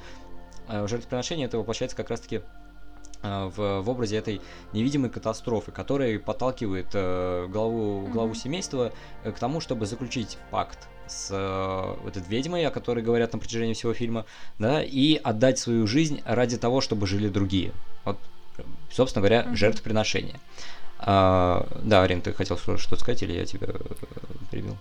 [0.68, 2.42] э, жертвоприношение это воплощается как раз-таки
[3.23, 4.40] э, в, в образе этой
[4.73, 8.37] невидимой катастрофы, которая подталкивает э, главу, главу mm-hmm.
[8.37, 8.92] семейства
[9.25, 13.75] к тому, чтобы заключить пакт с э, вот этой ведьмой, о которой говорят на протяжении
[13.75, 14.27] всего фильма,
[14.59, 17.73] да, и отдать свою жизнь ради того, чтобы жили другие.
[18.05, 18.18] Вот,
[18.90, 19.57] собственно говоря, mm-hmm.
[19.57, 20.40] жертвоприношение.
[21.03, 23.68] А, да, Арин, ты хотел что-то сказать, или я тебя
[24.51, 24.77] перебил?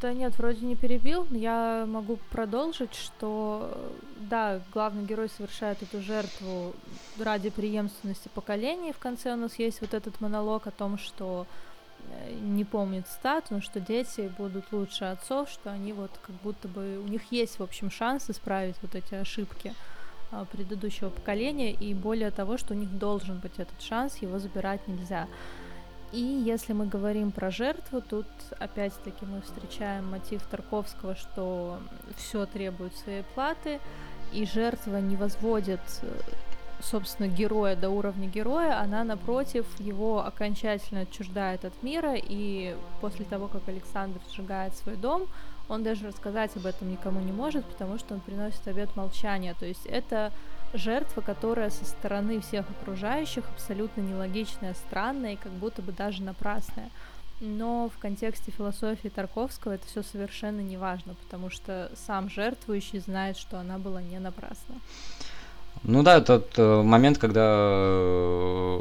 [0.00, 1.26] Да нет, вроде не перебил.
[1.30, 3.76] Я могу продолжить, что
[4.16, 6.74] да, главный герой совершает эту жертву
[7.18, 8.92] ради преемственности поколений.
[8.92, 11.46] В конце у нас есть вот этот монолог о том, что
[12.08, 16.66] э, не помнит стат, но что дети будут лучше отцов, что они вот как будто
[16.66, 19.74] бы у них есть, в общем, шанс исправить вот эти ошибки
[20.32, 24.86] а, предыдущего поколения, и более того, что у них должен быть этот шанс, его забирать
[24.88, 25.28] нельзя.
[26.12, 28.26] И если мы говорим про жертву, тут
[28.58, 31.78] опять-таки мы встречаем мотив Тарковского, что
[32.16, 33.80] все требует своей платы,
[34.32, 35.80] и жертва не возводит,
[36.80, 43.46] собственно, героя до уровня героя, она, напротив, его окончательно отчуждает от мира, и после того,
[43.46, 45.28] как Александр сжигает свой дом,
[45.68, 49.54] он даже рассказать об этом никому не может, потому что он приносит обет молчания.
[49.58, 50.32] То есть это
[50.72, 56.90] жертва, которая со стороны всех окружающих абсолютно нелогичная, странная и как будто бы даже напрасная.
[57.40, 63.38] Но в контексте философии Тарковского это все совершенно не важно, потому что сам жертвующий знает,
[63.38, 64.76] что она была не напрасна.
[65.82, 68.80] Ну да, тот э, момент, когда э,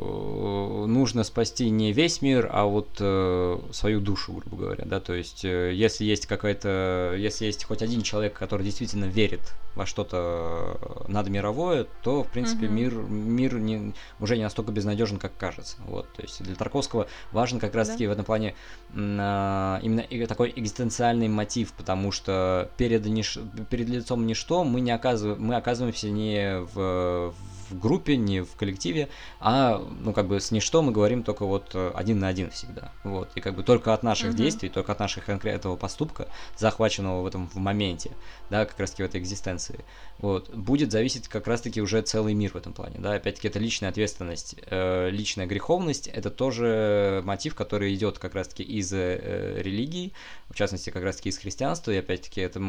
[0.86, 5.45] нужно спасти не весь мир, а вот э, свою душу, грубо говоря, да, то есть
[5.45, 9.39] если есть какая-то, если есть хоть один человек, который действительно верит
[9.76, 10.78] во что-то
[11.08, 12.74] надмировое, то, в принципе, угу.
[12.74, 15.78] мир, мир не, уже не настолько безнадежен, как кажется.
[15.86, 18.10] Вот, то есть для Тарковского важен как раз-таки да.
[18.10, 18.56] в этом плане
[18.93, 23.39] а, именно такой экзистенциальный мотив, потому что перед, ниш,
[23.70, 28.55] перед лицом ничто мы не оказываем, мы оказываемся не в в, в группе, не в
[28.55, 29.09] коллективе,
[29.39, 32.91] а, ну, как бы с ничто мы говорим только вот э, один на один всегда.
[33.03, 33.30] Вот.
[33.36, 34.38] И как бы только от наших uh-huh.
[34.38, 38.11] действий, только от наших конкретного поступка, захваченного в этом в моменте,
[38.49, 39.80] да, как раз таки в этой экзистенции,
[40.20, 43.89] вот, будет зависеть как раз-таки уже целый мир в этом плане, да, опять-таки это личная
[43.89, 50.13] ответственность, э, личная греховность, это тоже мотив, который идет как раз-таки из э, религии,
[50.49, 52.59] в частности, как раз-таки из христианства, и опять-таки это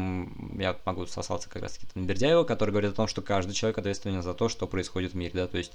[0.57, 4.21] я могу сослаться как раз-таки на Бердяева, который говорит о том, что каждый человек ответственен
[4.21, 5.71] за то, что происходит в мире, да, то есть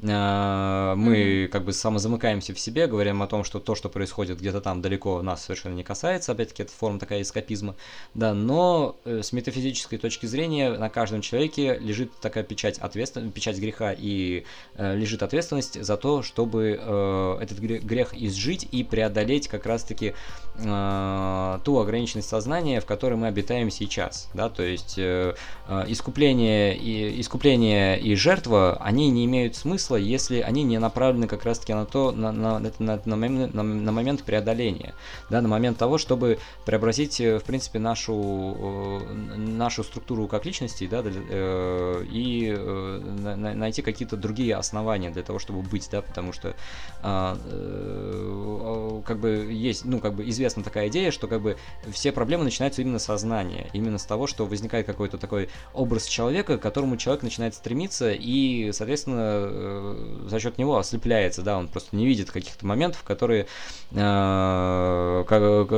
[0.00, 1.48] э, мы mm-hmm.
[1.48, 5.22] как бы самозамыкаемся в себе, говорим о том, что то, что происходит где-то там далеко,
[5.22, 7.74] нас совершенно не касается, опять-таки это форма такая эскапизма,
[8.14, 13.58] да, но э, с метафизической точки зрения на каждом человеке лежит такая печать ответственности, печать
[13.58, 14.44] греха и
[14.74, 20.14] э, лежит ответственность за то, чтобы э, этот грех изжить и преодолеть как раз-таки
[20.56, 25.34] э, ту ограниченность сознания, в которой мы обитаем сейчас, да, то есть э,
[25.68, 31.44] э, искупление и искупление и жертва, они не имеют смысла, если они не направлены как
[31.44, 34.94] раз-таки на то, на, на, на, на, на, на момент преодоления,
[35.28, 40.86] да, на момент того, чтобы преобразить, э, в принципе, нашу, э, нашу структуру как личности,
[40.86, 46.32] да, э, и э, на, найти какие-то другие основания для того, чтобы быть, да, потому
[46.32, 46.54] что э,
[47.02, 51.56] э, как бы есть, ну, как бы известна такая идея, что как бы
[51.92, 56.58] все проблемы начинаются именно с сознания, именно с того, что возникает какой-то такой образ человека,
[56.58, 61.96] к которому человек начинает стремиться и, соответственно, э, за счет него ослепляется, да, он просто
[61.96, 63.46] не видит каких-то моментов, которые,
[63.92, 65.24] э,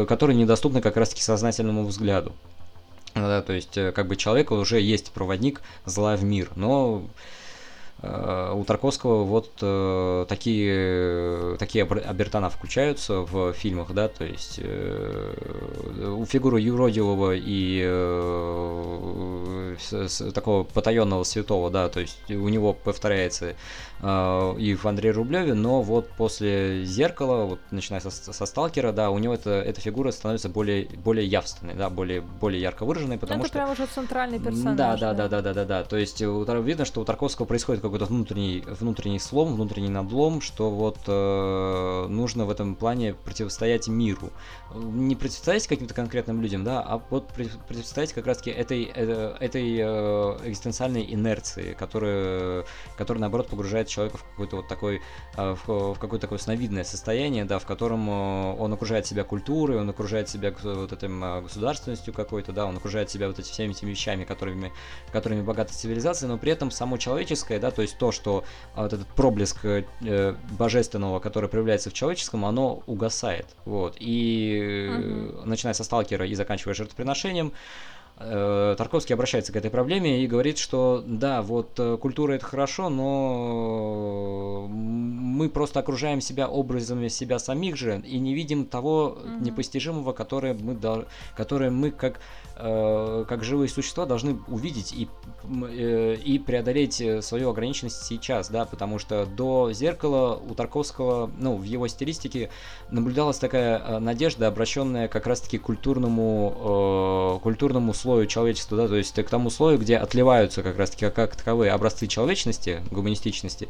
[0.08, 2.32] которые недоступны как раз-таки сознательному взгляду.
[3.14, 7.04] Да, то есть, э, как бы человек уже есть проводник зла в мир, но
[8.04, 9.54] у Тарковского вот
[10.28, 17.80] такие, такие обертона включаются в фильмах, да, то есть у фигуры юродивого и
[20.34, 23.54] такого потаенного святого, да, то есть у него повторяется
[24.00, 29.10] э, и в Андрея Рублеве, но вот после «Зеркала», вот начиная со, со «Сталкера», да,
[29.10, 33.38] у него это, эта фигура становится более, более явственной, да, более, более ярко выраженной, потому
[33.38, 33.58] ну, это что...
[33.58, 34.76] это прям уже центральный персонаж.
[34.76, 38.06] Да, да, да, да, да, да, да, то есть видно, что у Тарковского происходит какой-то
[38.06, 44.30] внутренний, внутренний слом, внутренний надлом, что вот э, нужно в этом плане противостоять миру.
[44.74, 50.48] Не противостоять каким-то конкретным людям, да, а вот противостоять как раз-таки этой, э, этой э,
[50.48, 52.64] экзистенциальной инерции, которая,
[52.96, 55.00] которая, наоборот, погружает человека в какой-то вот такой,
[55.36, 59.88] э, в, какое-то такое сновидное состояние, да, в котором э, он окружает себя культурой, он
[59.88, 64.24] окружает себя вот этим государственностью какой-то, да, он окружает себя вот этими всеми этими вещами,
[64.24, 64.72] которыми,
[65.12, 68.44] которыми богата цивилизация, но при этом само человеческое, да, то есть то, что
[68.74, 69.64] вот этот проблеск
[70.58, 73.46] божественного, который проявляется в человеческом, оно угасает.
[73.64, 73.96] Вот.
[73.98, 75.46] И угу.
[75.46, 77.52] начиная со сталкера и заканчивая жертвоприношением,
[78.76, 84.66] Тарковский обращается к этой проблеме и говорит, что да, вот э, культура это хорошо, но
[84.68, 90.54] мы просто окружаем себя образами себя самих же и не видим того mm непостижимого, которое
[90.54, 90.78] мы,
[91.34, 92.20] которое мы как
[92.64, 95.08] Э, как живые существа должны увидеть и,
[95.44, 101.56] э, и преодолеть э, свою ограниченность сейчас, да, потому что до зеркала у Тарковского, ну,
[101.56, 102.50] в его стилистике
[102.90, 106.54] наблюдалась такая надежда, обращенная как раз-таки к культурному,
[107.42, 111.72] культурному слою человечества, да, то есть к тому слою, где отливаются как раз-таки как, таковые
[111.72, 113.68] образцы человечности, гуманистичности,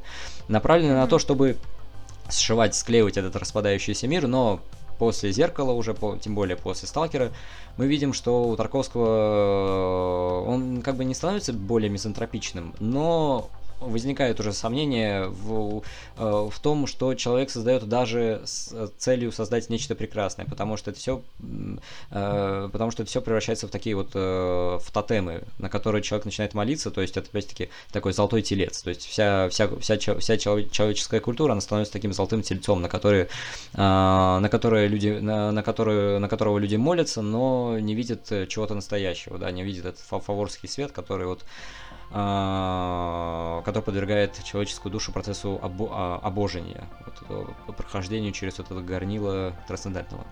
[0.48, 1.56] направленные на то, чтобы
[2.30, 4.60] сшивать, склеивать этот распадающийся мир, но
[4.98, 7.32] после зеркала уже, по, тем более после сталкера,
[7.76, 13.48] мы видим, что у Тарковского э, он как бы не становится более мизантропичным, но
[13.86, 15.82] возникает уже сомнение в,
[16.16, 20.98] э, в том, что человек создает даже с целью создать нечто прекрасное, потому что это
[21.00, 21.22] все,
[22.10, 24.18] э, потому что это все превращается в такие вот э,
[24.82, 28.90] в тотемы, на которые человек начинает молиться, то есть это опять-таки такой золотой телец, то
[28.90, 33.28] есть вся, вся, вся, вся человеческая культура, она становится таким золотым тельцом, на который,
[33.74, 39.38] на который люди, на, на, который, на которого люди молятся, но не видят чего-то настоящего,
[39.38, 41.44] да, не видят этот фаворский свет, который вот
[42.12, 50.24] который подвергает человеческую душу процессу обо а, обожения, вот, прохождению через вот это горнило трансцендентного.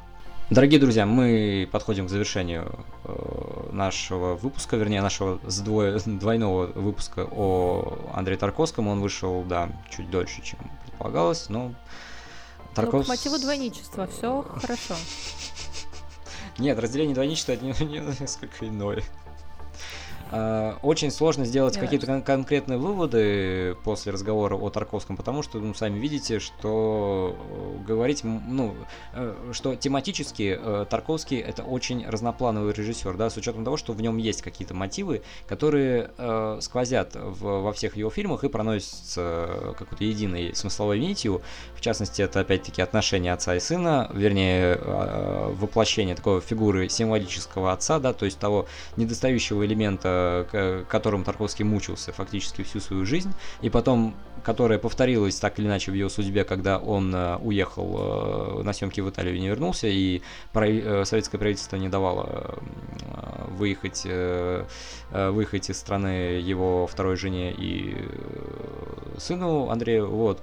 [0.50, 5.92] Дорогие друзья, мы подходим к завершению э, нашего выпуска, вернее, нашего сдво...
[6.06, 8.88] двойного выпуска о Андрея Тарковском.
[8.88, 11.72] Он вышел, да, чуть дольше, чем предполагалось, но
[12.74, 13.00] Тарков...
[13.00, 14.96] Ну, к мотиву двойничества, все хорошо.
[16.58, 19.04] Нет, разделение двойничества это несколько иное.
[20.30, 25.58] Э, очень сложно сделать Не какие-то кон- конкретные выводы после разговора о Тарковском, потому что,
[25.58, 28.74] ну, сами видите, что э, говорить, ну,
[29.14, 30.58] э, что тематически
[30.88, 35.22] Тарковский это очень разноплановый режиссер, да, с учетом того, что в нем есть какие-то мотивы,
[35.48, 41.42] которые э, сквозят в- во всех его фильмах и проносятся какой-то единой смысловой нитью.
[41.74, 47.98] В частности, это опять-таки отношения отца и сына, вернее, э, воплощение такой фигуры символического отца,
[47.98, 48.66] да, то есть того
[48.96, 50.19] недостающего элемента,
[50.88, 54.14] которым Тарковский мучился фактически всю свою жизнь, и потом,
[54.44, 59.00] которая повторилась так или иначе в его судьбе, когда он э, уехал э, на съемки
[59.00, 60.22] в Италию и не вернулся, и
[60.54, 62.58] э, советское правительство не давало
[63.48, 64.06] выехать,
[65.10, 67.96] выехать из страны его второй жене и
[69.18, 70.40] сыну Андрею, вот.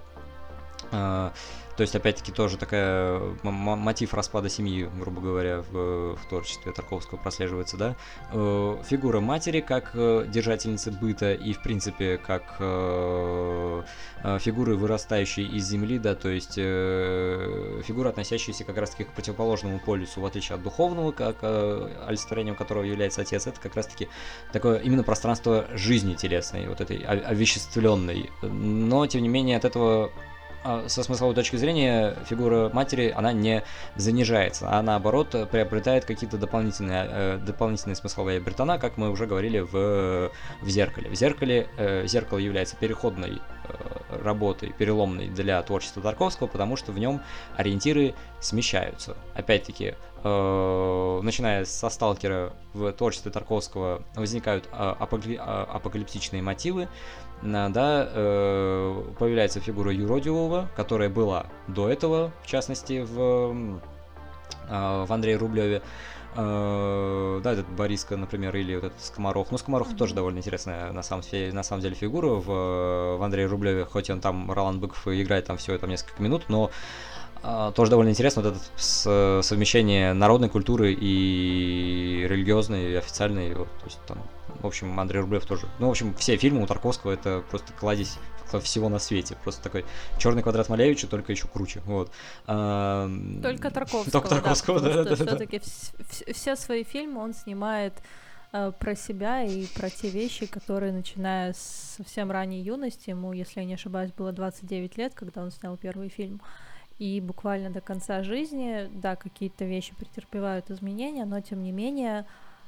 [1.77, 7.77] То есть, опять-таки, тоже такая мотив распада семьи, грубо говоря, в, в творчестве Тарковского прослеживается,
[7.77, 7.95] да.
[8.33, 13.83] Э, Фигура матери как э, держательницы быта и, в принципе, как э,
[14.23, 19.79] э, фигуры, вырастающие из земли, да, то есть э, фигура, относящаяся как раз-таки к противоположному
[19.79, 24.09] полюсу, в отличие от духовного, как э, олицетворением которого является отец, это как раз-таки
[24.51, 28.31] такое именно пространство жизни телесной, вот этой овеществленной.
[28.41, 30.11] Но, тем не менее, от этого
[30.87, 33.63] со смысловой точки зрения фигура матери, она не
[33.95, 39.59] занижается, а наоборот э, приобретает какие-то дополнительные, э, дополнительные смысловые обертона, как мы уже говорили
[39.59, 40.31] в,
[40.61, 41.09] в зеркале.
[41.09, 46.99] В зеркале э, зеркало является переходной э, работой, переломной для творчества Тарковского, потому что в
[46.99, 47.21] нем
[47.55, 49.15] ориентиры смещаются.
[49.35, 56.87] Опять-таки, э, начиная со сталкера в творчестве Тарковского возникают а, а, апокалиптичные мотивы,
[57.41, 63.79] да, э, появляется фигура юродивого, которая была до этого, в частности, в,
[64.69, 65.81] а, в Андрее Рублеве.
[66.35, 69.47] Э, да, этот Бориска, например, или вот этот Скоморох.
[69.49, 69.97] Ну, Скоморох Мгм.
[69.97, 74.21] тоже довольно интересная на самом, на самом деле фигура в, в Андрее Рублеве, хоть он
[74.21, 76.69] там, Ролан Быков, играет там всего там несколько минут, но
[77.75, 83.53] тоже довольно интересно вот это совмещение народной культуры и религиозной, и официальной.
[83.53, 84.17] вот, то есть там,
[84.61, 85.67] в общем, Андрей Рублев тоже.
[85.79, 88.17] Ну, в общем, все фильмы у Тарковского это просто кладезь
[88.61, 89.37] всего на свете.
[89.43, 89.85] Просто такой
[90.17, 91.81] черный квадрат Малевича, только еще круче.
[91.85, 92.11] Вот.
[92.45, 93.09] А,
[93.41, 94.11] Только Тарковского.
[94.11, 95.03] Только Тарковского, да, да.
[95.03, 95.25] да, да, да.
[95.25, 95.61] Все-таки
[96.33, 97.93] все свои фильмы он снимает
[98.53, 103.59] э, про себя и про те вещи, которые, начиная с совсем ранней юности, ему, если
[103.59, 106.41] я не ошибаюсь, было 29 лет, когда он снял первый фильм,
[106.99, 112.25] и буквально до конца жизни, да, какие-то вещи претерпевают изменения, но тем не менее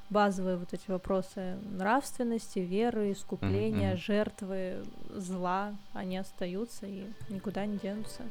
[0.10, 4.00] базовые вот эти вопросы нравственности, веры, искупления, мгм.
[4.00, 8.24] жертвы, зла, они остаются и никуда не денутся.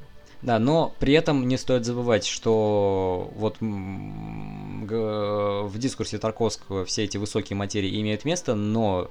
[0.43, 7.57] Да, но при этом не стоит забывать, что вот в дискурсе Тарковского все эти высокие
[7.57, 9.11] материи имеют место, но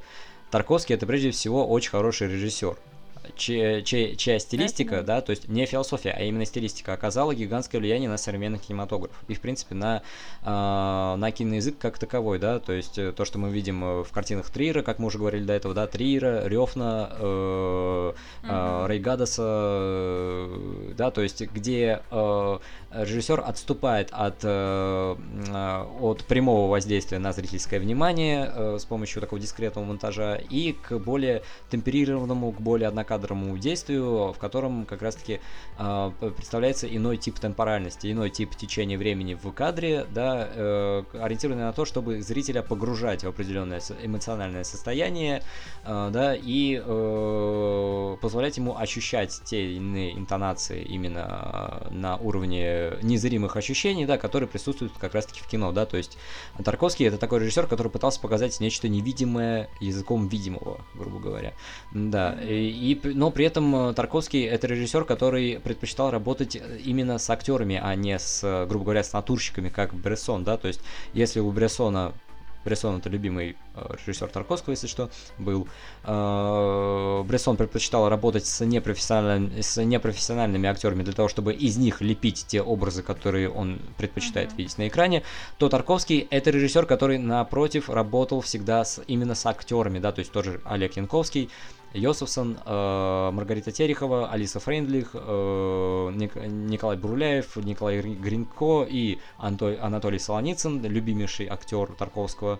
[0.51, 2.77] Тарковский это прежде всего очень хороший режиссер.
[3.35, 5.21] Чья, чья- чья стилистика, да.
[5.21, 9.41] то есть не философия, а именно стилистика оказала гигантское влияние на современный кинематограф и, в
[9.41, 10.01] принципе, на,
[10.43, 14.11] а, на киноязык как таковой, да, то есть э, то, что мы видим э, в
[14.11, 18.13] картинах Триера, как мы уже говорили до этого, да, Триера, Рёфна, э,
[18.43, 18.85] э.
[18.87, 22.57] Рейгадаса, э, да, то есть где э,
[22.91, 25.15] режиссер отступает от, э,
[25.47, 30.97] э, от прямого воздействия на зрительское внимание э, с помощью такого дискретного монтажа и к
[30.97, 32.87] более темперированному, к более
[33.17, 35.39] однокадровому действию, в котором как раз-таки
[35.77, 41.73] э, представляется иной тип темпоральности, иной тип течения времени в кадре, да, э, ориентированный на
[41.73, 45.43] то, чтобы зрителя погружать в определенное эмоциональное состояние,
[45.83, 53.55] э, да, и э, позволять ему ощущать те или иные интонации именно на уровне незримых
[53.55, 56.17] ощущений, да, которые присутствуют как раз-таки в кино, да, то есть
[56.63, 61.53] Тарковский это такой режиссер, который пытался показать нечто невидимое языком видимого, грубо говоря,
[61.91, 67.17] да, и, и но при этом э, Тарковский это режиссер, который предпочитал работать э, именно
[67.17, 70.81] с актерами, а не с, грубо говоря, с натурщиками, как Брессон, да, то есть
[71.13, 72.13] если у Брессона
[72.67, 75.69] Брессон это любимый э, режиссер Тарковского, если что, был.
[76.03, 82.61] Брессон предпочитал работать с, непрофессиональными, с непрофессиональными актерами для того, чтобы из них лепить те
[82.61, 84.57] образы, которые он предпочитает Мгм.
[84.57, 85.23] видеть на экране.
[85.57, 90.33] То Тарковский это режиссер, который напротив работал всегда с, именно с актерами, да, то есть
[90.33, 91.49] тоже Олег Янковский,
[91.93, 99.79] Йосифсон, э, Маргарита Терехова, Алиса Фрейндлих, э, Ник- Николай Бруляев, Николай Гри- Гринко и Анто-
[99.79, 102.59] Анатолий Солоницын, любимейший актер Тарковского.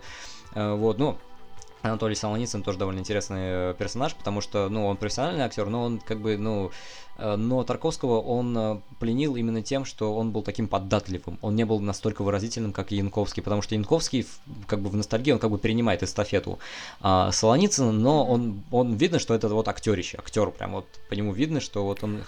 [0.54, 1.16] Э, вот, ну,
[1.82, 6.20] Анатолий Солоницын тоже довольно интересный персонаж, потому что, ну, он профессиональный актер, но он как
[6.20, 6.70] бы, ну, Э,
[7.18, 11.64] Э, но Тарковского он э, пленил именно тем, что он был таким поддатливым, он не
[11.64, 14.26] был настолько выразительным, как Янковский, потому что Янковский
[14.66, 16.58] как бы в ностальгии, он как бы принимает эстафету
[17.00, 21.32] а, Солоницына, но он, он видно, что это вот актерище, актер, прям вот по нему
[21.32, 22.22] видно, что вот он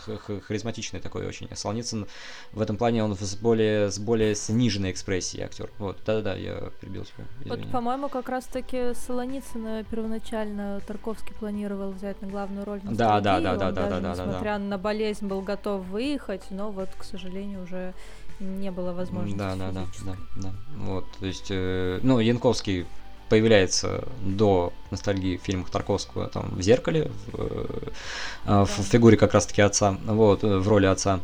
[0.46, 2.06] харизматичный такой очень, а Солоницын
[2.52, 7.04] в этом плане он с более, с более сниженной экспрессией актер, вот, да-да-да, я прибил
[7.04, 7.62] тебя, извини.
[7.62, 13.40] Вот, по-моему, как раз-таки Солоницына первоначально Тарковский планировал взять на главную роль в да, да,
[13.40, 14.58] да, да, да, да, да, несмотря да.
[14.58, 17.94] на болезнь был готов выехать, но вот, к сожалению, уже
[18.40, 19.38] не было возможности.
[19.38, 20.52] Да, да, да, да, да.
[20.76, 22.86] Вот, то есть, э, ну, Янковский
[23.28, 27.90] появляется до ностальгии в фильмах Тарковского там в зеркале в, э,
[28.44, 28.64] да.
[28.64, 31.20] в фигуре как раз-таки отца, вот в роли отца.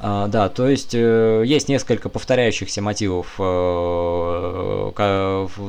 [0.00, 4.94] А, да, то есть э, есть несколько повторяющихся мотивов э, в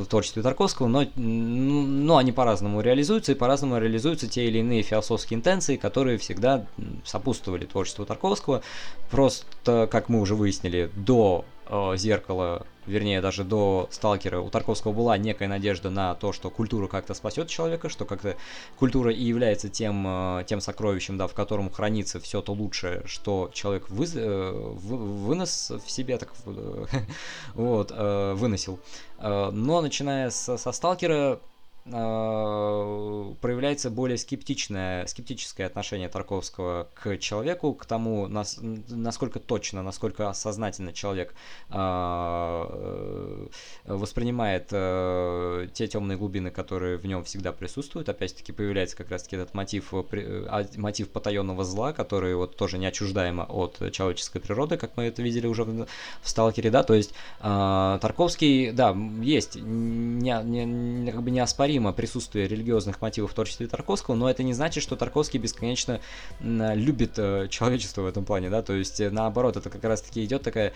[0.05, 5.77] творчестве Тарковского, но, но они по-разному реализуются, и по-разному реализуются те или иные философские интенции,
[5.77, 6.67] которые всегда
[7.03, 8.61] сопутствовали творчеству Тарковского.
[9.09, 15.17] Просто, как мы уже выяснили, до э, зеркала вернее, даже до Сталкера, у Тарковского была
[15.17, 18.35] некая надежда на то, что культура как-то спасет человека, что как-то
[18.77, 23.49] культура и является тем, э, тем сокровищем, да, в котором хранится все то лучшее, что
[23.53, 26.33] человек э, вы, вынес в себе, так
[27.53, 28.79] вот, э, выносил.
[29.21, 31.39] Но начиная со, со Сталкера
[31.85, 40.93] проявляется более скептичное, скептическое отношение Тарковского к человеку, к тому, нас, насколько точно, насколько осознательно
[40.93, 41.33] человек
[41.69, 43.47] э,
[43.85, 48.09] воспринимает э, те темные глубины, которые в нем всегда присутствуют.
[48.09, 53.43] Опять-таки появляется как раз-таки этот мотив, а, мотив потаенного зла, который вот тоже не отчуждаемо
[53.43, 55.87] от человеческой природы, как мы это видели уже в,
[56.21, 61.31] в Сталкере, да, то есть Тарковский, да, есть не, не, как бы
[61.69, 66.01] неоспоримо присутствие религиозных мотивов в творчестве Тарковского, но это не значит, что Тарковский бесконечно
[66.41, 70.41] любит э, человечество в этом плане, да, то есть э, наоборот, это как раз-таки идет
[70.41, 70.73] такая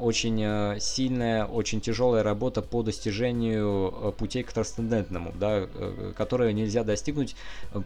[0.00, 5.66] очень э, сильная, очень тяжелая работа по достижению путей к трансцендентному, да,
[6.16, 7.36] которую нельзя достигнуть,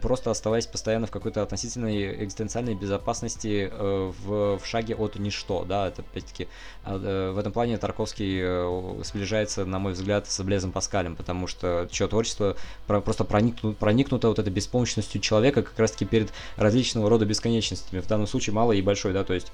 [0.01, 6.01] просто оставаясь постоянно в какой-то относительной экзистенциальной безопасности в, в шаге от ничто, да, это
[6.01, 6.47] опять-таки
[6.85, 12.55] в этом плане Тарковский сближается, на мой взгляд, с Блезом Паскалем, потому что что творчество
[12.87, 18.27] просто проникнуто, проникнуто вот этой беспомощностью человека как раз-таки перед различного рода бесконечностями, в данном
[18.27, 19.51] случае малой и большой, да, то есть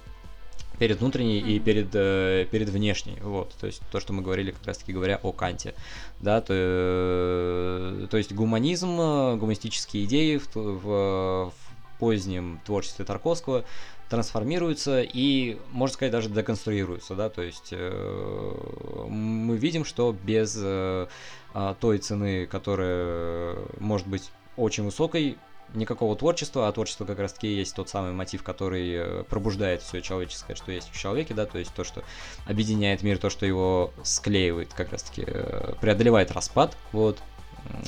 [0.79, 4.65] перед внутренней и перед, э, перед внешней, вот, то есть то, что мы говорили как
[4.67, 5.73] раз-таки говоря о Канте,
[6.19, 8.97] да, то, э, то есть гуманизм,
[9.39, 13.63] гуманистические идеи в, в, в позднем творчестве Тарковского
[14.09, 21.07] трансформируются и, можно сказать, даже деконструируются, да, то есть э, мы видим, что без э,
[21.53, 25.37] а, той цены, которая может быть очень высокой,
[25.73, 30.55] никакого творчества, а творчество как раз-таки есть тот самый мотив, который э, пробуждает все человеческое,
[30.55, 32.03] что есть в человеке, да, то есть то, что
[32.45, 37.19] объединяет мир, то, что его склеивает, как раз-таки э, преодолевает распад, вот.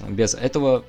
[0.09, 0.83] Без этого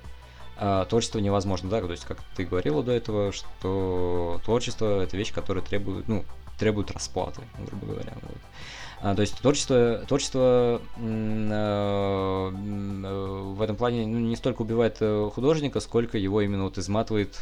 [0.62, 5.32] а, творчество невозможно, да, то есть, как ты говорила до этого, что творчество это вещь,
[5.32, 6.26] которая требует, ну,
[6.58, 8.36] требует расплаты, грубо говоря, вот.
[9.00, 15.80] А, то есть творчество, творчество э, в этом плане ну, не столько убивает э, художника,
[15.80, 17.40] сколько его именно вот изматывает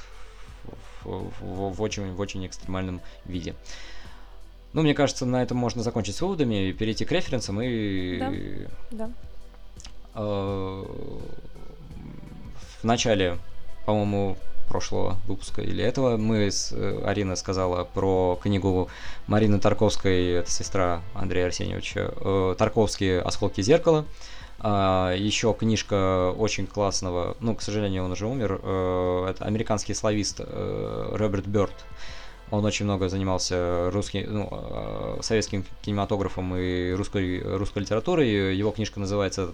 [1.03, 3.57] в, в, в, очень, в очень экстремальном виде.
[4.73, 8.19] Ну, мне кажется, на этом можно закончить с выводами и перейти к референсам и...
[8.19, 8.31] Да,
[8.93, 9.11] да.
[10.15, 10.85] Э,
[12.81, 13.39] в начале,
[13.87, 14.37] по-моему,
[14.69, 18.89] прошлого выпуска или этого мы с э, Арина сказала про книгу
[19.27, 24.05] Марины Тарковской, это сестра Андрея Арсеньевича, э, Тарковские «Осколки зеркала».
[24.61, 30.41] А, еще книжка очень классного, ну, к сожалению, он уже умер, э, это американский славист
[30.41, 31.75] Роберт Бёрд.
[32.51, 38.57] Он очень много занимался русским, ну, советским кинематографом и русской, русской литературой.
[38.57, 39.53] Его книжка называется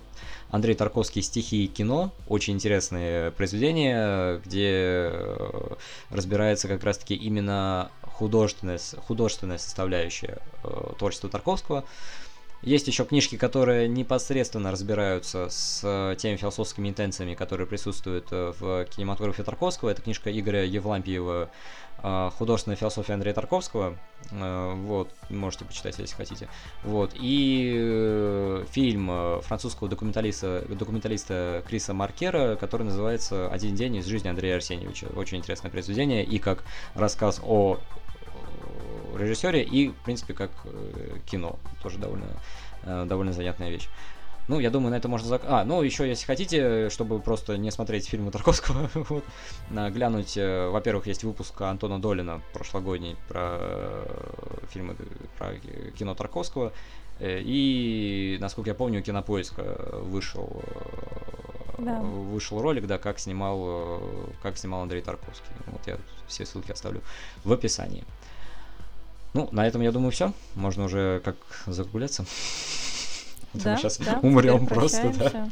[0.51, 2.13] Андрей Тарковский «Стихи и кино».
[2.29, 4.71] Очень интересное произведение, где
[5.13, 5.75] э,
[6.11, 11.85] разбирается как раз-таки именно художественная, художественная составляющая э, творчества Тарковского.
[12.65, 19.43] Есть еще книжки, которые непосредственно разбираются с э, теми философскими интенциями, которые присутствуют в кинематографе
[19.43, 19.91] Тарковского.
[19.91, 21.51] Это книжка Игоря Евлампиева
[22.07, 23.97] а, художественная философия Андрея Тарковского.
[24.31, 26.49] Вот, можете почитать, если хотите.
[26.83, 27.13] Вот.
[27.15, 34.29] И э, фильм э, французского документалиста, документалиста Криса Маркера, который называется «Один день из жизни
[34.29, 35.07] Андрея Арсеньевича».
[35.17, 37.79] Очень интересное произведение и как рассказ о
[39.17, 41.59] режиссере, и, в принципе, как э, кино.
[41.83, 42.27] Тоже довольно,
[42.85, 43.89] довольно занятная вещь.
[44.47, 45.27] Ну, я думаю, на это можно...
[45.27, 45.43] Зак...
[45.47, 49.25] А, ну, еще, если хотите, чтобы просто не смотреть фильмы Тарковского, вот,
[49.71, 54.07] глянуть, э, во-первых, есть выпуск Антона Долина прошлогодний про э,
[54.71, 54.97] фильмы,
[55.39, 55.55] про
[55.97, 56.73] кино Тарковского,
[57.21, 59.63] э, и, насколько я помню, у Кинопоиска
[60.03, 60.63] вышел,
[61.79, 62.01] да.
[62.01, 64.03] вышел ролик, да, как снимал,
[64.43, 65.53] как снимал Андрей Тарковский.
[65.69, 65.97] Вот я
[66.27, 67.01] все ссылки оставлю
[67.45, 68.05] в описании.
[69.35, 70.33] Ну, на этом, я думаю, все.
[70.55, 72.25] Можно уже как закругляться.
[73.53, 75.49] Да, мы сейчас да, умрем просто, да.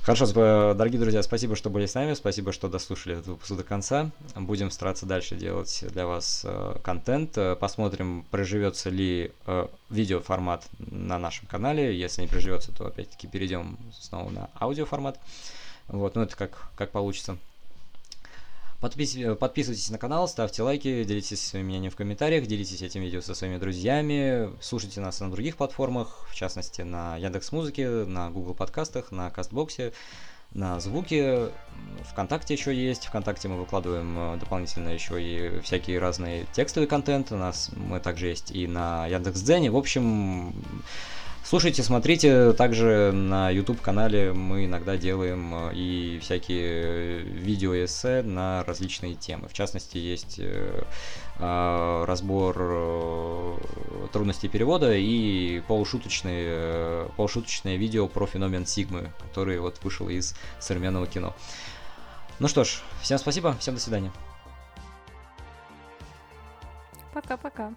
[0.00, 0.26] Хорошо,
[0.72, 4.10] дорогие друзья, спасибо, что были с нами, спасибо, что дослушали этот выпуск до конца.
[4.34, 7.36] Будем стараться дальше делать для вас э, контент.
[7.60, 11.94] Посмотрим, приживется ли э, видеоформат на нашем канале.
[11.94, 15.20] Если не приживется, то опять-таки перейдем снова на аудиоформат.
[15.88, 17.36] Вот, ну это как, как получится.
[18.80, 19.14] Подпис...
[19.16, 23.58] Э, подписывайтесь на канал, ставьте лайки, делитесь мнением в комментариях, делитесь этим видео со своими
[23.58, 29.30] друзьями, слушайте нас на других платформах, в частности на Яндекс Музыке, на Google подкастах, на
[29.30, 29.92] Кастбоксе,
[30.54, 31.50] на Звуке,
[32.10, 37.36] ВКонтакте еще есть, ВКонтакте мы выкладываем э, дополнительно еще и всякие разные текстовый контент, у
[37.36, 40.54] нас мы также есть и на Яндекс.Дзене, в общем,
[41.42, 49.48] Слушайте, смотрите, также на YouTube-канале мы иногда делаем э, и всякие видео-эссе на различные темы.
[49.48, 50.84] В частности, есть э,
[51.38, 53.58] а, разбор э,
[54.12, 61.34] трудностей перевода и полушуточные, полушуточное видео про феномен Сигмы, который вот вышел из современного кино.
[62.38, 64.12] Ну что ж, всем спасибо, всем до свидания.
[67.12, 67.74] Пока-пока.